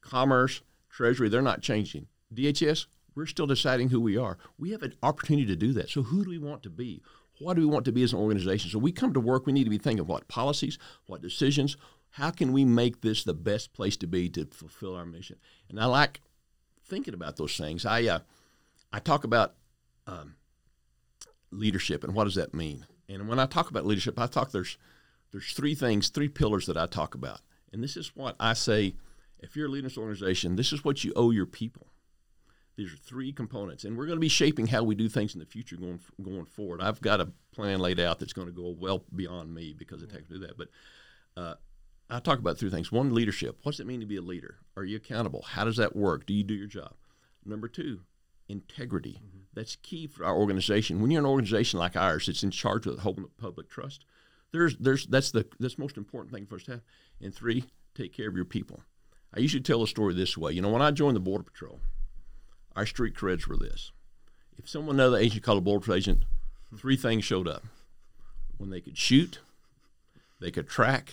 [0.00, 0.60] Commerce,
[0.90, 2.08] Treasury, they're not changing.
[2.34, 4.38] DHS, we're still deciding who we are.
[4.58, 5.88] We have an opportunity to do that.
[5.88, 7.00] So, who do we want to be?
[7.40, 8.70] What do we want to be as an organization?
[8.70, 11.76] So, we come to work, we need to be thinking of what policies, what decisions,
[12.10, 15.36] how can we make this the best place to be to fulfill our mission?
[15.68, 16.20] And I like
[16.84, 17.84] thinking about those things.
[17.84, 18.18] I, uh,
[18.92, 19.54] I talk about
[20.06, 20.36] um,
[21.50, 22.86] leadership and what does that mean?
[23.08, 24.78] And when I talk about leadership, I talk there's
[25.32, 27.40] there's three things, three pillars that I talk about.
[27.72, 28.94] And this is what I say
[29.40, 31.88] if you're in this organization, this is what you owe your people.
[32.76, 35.40] These are three components, and we're going to be shaping how we do things in
[35.40, 36.82] the future going going forward.
[36.82, 40.10] I've got a plan laid out that's going to go well beyond me because it
[40.10, 40.58] takes to do that.
[40.58, 40.68] But
[41.36, 41.54] uh,
[42.10, 42.90] I talk about three things.
[42.90, 43.60] One, leadership.
[43.62, 44.58] What's it mean to be a leader?
[44.76, 45.42] Are you accountable?
[45.42, 46.26] How does that work?
[46.26, 46.94] Do you do your job?
[47.44, 48.00] Number two,
[48.48, 49.20] integrity.
[49.24, 49.38] Mm-hmm.
[49.54, 51.00] That's key for our organization.
[51.00, 54.04] When you're an organization like ours, it's in charge of holding the public trust.
[54.52, 56.80] There's, there's, that's the that's the most important thing for us to have.
[57.20, 57.64] And three,
[57.94, 58.82] take care of your people.
[59.34, 60.52] I usually tell a story this way.
[60.52, 61.80] You know, when I joined the Border Patrol,
[62.76, 63.92] our street creds were this.
[64.58, 66.24] If someone another agent called a border agent,
[66.76, 67.64] three things showed up.
[68.58, 69.40] When they could shoot,
[70.40, 71.10] they could track,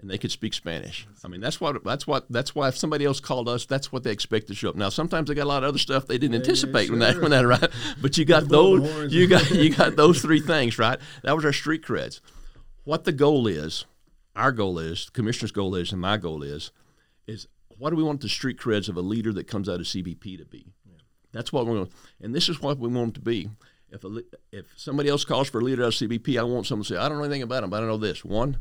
[0.00, 1.06] and they could speak Spanish.
[1.24, 4.02] I mean, that's what that's what that's why if somebody else called us, that's what
[4.02, 4.76] they expect to show up.
[4.76, 6.92] Now, sometimes they got a lot of other stuff they didn't yeah, anticipate yeah, sure.
[6.92, 7.70] when that when that right.
[8.00, 10.98] But you got those you got you got those three things right.
[11.22, 12.20] That was our street creds.
[12.84, 13.84] What the goal is,
[14.34, 16.72] our goal is, the commissioner's goal is, and my goal is,
[17.28, 17.46] is
[17.78, 20.38] what do we want the street creds of a leader that comes out of CBP
[20.38, 20.72] to be?
[21.32, 21.92] That's what we're going.
[22.20, 23.50] And this is what we want them to be.
[23.90, 24.22] If a,
[24.52, 27.08] if somebody else calls for a leader of CBP, I want someone to say, I
[27.08, 28.58] don't know anything about them, but I know this: one,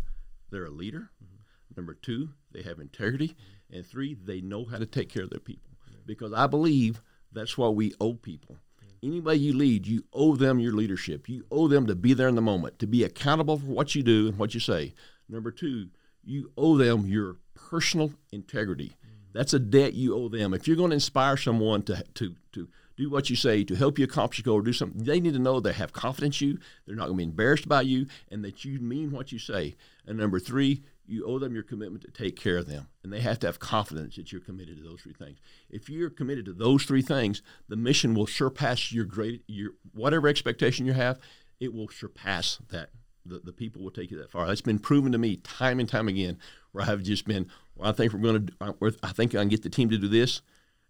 [0.51, 1.09] they're a leader.
[1.23, 1.77] Mm-hmm.
[1.77, 3.77] Number two, they have integrity, mm-hmm.
[3.77, 5.71] and three, they know how to take care of their people.
[6.05, 7.01] Because I believe
[7.31, 8.57] that's what we owe people.
[9.03, 11.27] Anybody you lead, you owe them your leadership.
[11.27, 14.03] You owe them to be there in the moment, to be accountable for what you
[14.03, 14.93] do and what you say.
[15.27, 15.87] Number two,
[16.23, 18.91] you owe them your personal integrity.
[19.33, 20.53] That's a debt you owe them.
[20.53, 22.67] If you're going to inspire someone to, to, to
[22.97, 25.33] do what you say, to help you accomplish your goal, or do something, they need
[25.33, 28.07] to know they have confidence in you, they're not going to be embarrassed by you,
[28.29, 29.75] and that you mean what you say.
[30.05, 32.87] And number three, you owe them your commitment to take care of them.
[33.03, 35.39] And they have to have confidence that you're committed to those three things.
[35.69, 40.27] If you're committed to those three things, the mission will surpass your great your whatever
[40.27, 41.19] expectation you have,
[41.59, 42.89] it will surpass that.
[43.23, 44.47] The, the people will take you that far.
[44.47, 46.39] That's been proven to me time and time again
[46.71, 49.63] where I've just been, well, I think we're going to, I think I can get
[49.63, 50.41] the team to do this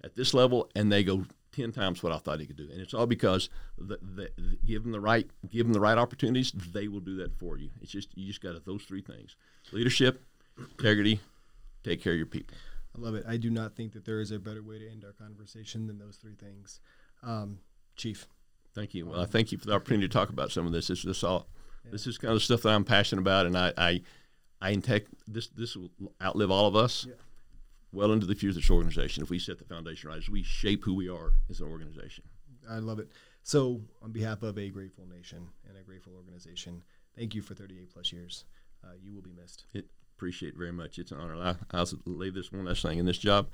[0.03, 2.81] at this level, and they go ten times what I thought he could do, and
[2.81, 6.51] it's all because the, the, the, give them the right, give them the right opportunities,
[6.51, 7.69] they will do that for you.
[7.81, 9.35] It's just you just got to those three things:
[9.71, 10.23] leadership,
[10.57, 11.19] integrity,
[11.83, 12.55] take care of your people.
[12.95, 13.25] I love it.
[13.27, 15.97] I do not think that there is a better way to end our conversation than
[15.97, 16.79] those three things.
[17.23, 17.59] Um,
[17.95, 18.27] Chief.
[18.73, 19.05] Thank you.
[19.05, 20.87] Well, I thank you for the opportunity to talk about some of this.
[20.87, 21.47] This is all.
[21.85, 21.91] Yeah.
[21.91, 24.01] This is kind of stuff that I'm passionate about, and I, I
[24.61, 25.89] I intend this this will
[26.21, 27.15] outlive all of us yeah.
[27.91, 30.43] well into the future of this organization if we set the foundation right as we
[30.43, 32.23] shape who we are as an organization.
[32.69, 33.09] I love it.
[33.43, 36.83] So, on behalf of a grateful nation and a grateful organization,
[37.17, 38.45] thank you for 38 plus years.
[38.83, 39.65] Uh, you will be missed.
[39.73, 39.85] It,
[40.15, 40.99] appreciate it very much.
[40.99, 41.35] It's an honor.
[41.35, 43.47] I, I'll leave this one last thing in this job.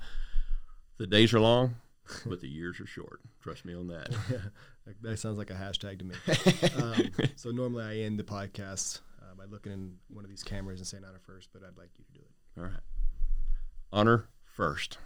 [0.98, 1.76] The days are long,
[2.26, 3.20] but the years are short.
[3.42, 4.10] Trust me on that.
[4.30, 6.14] yeah, that sounds like a hashtag to me.
[6.82, 9.00] um, so normally I end the podcast
[9.38, 12.04] by looking in one of these cameras and saying honor first, but I'd like you
[12.04, 12.60] to do it.
[12.60, 12.82] All right.
[13.92, 14.98] Honor first.